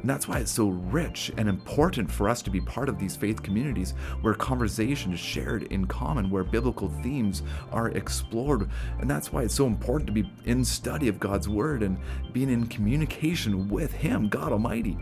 And 0.00 0.08
that's 0.08 0.26
why 0.26 0.38
it's 0.38 0.50
so 0.50 0.68
rich 0.68 1.30
and 1.36 1.46
important 1.46 2.10
for 2.10 2.28
us 2.30 2.40
to 2.42 2.50
be 2.50 2.60
part 2.62 2.88
of 2.88 2.98
these 2.98 3.14
faith 3.14 3.42
communities 3.42 3.92
where 4.22 4.32
conversation 4.32 5.12
is 5.12 5.20
shared 5.20 5.64
in 5.64 5.84
common, 5.86 6.30
where 6.30 6.44
biblical 6.44 6.88
themes 7.02 7.42
are 7.70 7.90
explored. 7.90 8.70
And 8.98 9.10
that's 9.10 9.30
why 9.30 9.42
it's 9.42 9.54
so 9.54 9.66
important 9.66 10.06
to 10.06 10.12
be 10.14 10.32
in 10.46 10.64
study 10.64 11.08
of 11.08 11.20
God's 11.20 11.50
Word 11.50 11.82
and 11.82 11.98
being 12.32 12.48
in 12.48 12.66
communication 12.66 13.68
with 13.68 13.92
Him, 13.92 14.30
God 14.30 14.52
Almighty. 14.52 14.96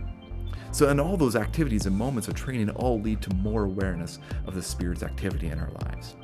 So, 0.75 0.89
and 0.89 1.01
all 1.01 1.17
those 1.17 1.37
activities 1.37 1.87
and 1.87 1.97
moments 1.97 2.27
of 2.27 2.35
training 2.35 2.69
all 2.71 3.01
lead 3.01 3.23
to 3.23 3.35
more 3.35 3.63
awareness 3.63 4.19
of 4.45 4.57
the 4.57 4.63
Spirit's 4.63 5.05
activity 5.05 5.47
in 5.47 5.61
our 5.61 5.71
lives. 5.71 6.17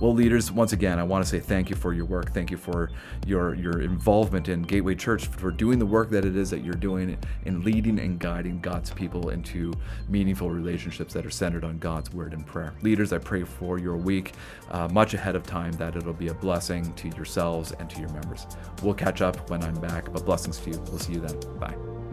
Well, 0.00 0.12
leaders, 0.12 0.52
once 0.52 0.74
again, 0.74 0.98
I 0.98 1.02
want 1.02 1.24
to 1.24 1.30
say 1.30 1.40
thank 1.40 1.70
you 1.70 1.76
for 1.76 1.94
your 1.94 2.04
work. 2.04 2.34
Thank 2.34 2.50
you 2.50 2.58
for 2.58 2.90
your 3.26 3.54
your 3.54 3.80
involvement 3.80 4.50
in 4.50 4.60
Gateway 4.60 4.96
Church 4.96 5.28
for 5.28 5.50
doing 5.50 5.78
the 5.78 5.86
work 5.86 6.10
that 6.10 6.26
it 6.26 6.36
is 6.36 6.50
that 6.50 6.62
you're 6.62 6.74
doing 6.74 7.16
in 7.46 7.62
leading 7.62 7.98
and 8.00 8.18
guiding 8.18 8.60
God's 8.60 8.90
people 8.90 9.30
into 9.30 9.72
meaningful 10.10 10.50
relationships 10.50 11.14
that 11.14 11.24
are 11.24 11.30
centered 11.30 11.64
on 11.64 11.78
God's 11.78 12.12
word 12.12 12.34
and 12.34 12.46
prayer. 12.46 12.74
Leaders, 12.82 13.14
I 13.14 13.18
pray 13.18 13.44
for 13.44 13.78
your 13.78 13.96
week 13.96 14.34
uh, 14.72 14.88
much 14.88 15.14
ahead 15.14 15.36
of 15.36 15.46
time 15.46 15.72
that 15.72 15.96
it'll 15.96 16.12
be 16.12 16.28
a 16.28 16.34
blessing 16.34 16.92
to 16.92 17.08
yourselves 17.16 17.72
and 17.80 17.88
to 17.88 17.98
your 17.98 18.10
members. 18.10 18.46
We'll 18.82 18.92
catch 18.92 19.22
up 19.22 19.48
when 19.48 19.64
I'm 19.64 19.80
back, 19.80 20.12
but 20.12 20.26
blessings 20.26 20.58
to 20.58 20.70
you. 20.72 20.78
We'll 20.88 20.98
see 20.98 21.14
you 21.14 21.20
then. 21.20 21.40
Bye. 21.58 22.05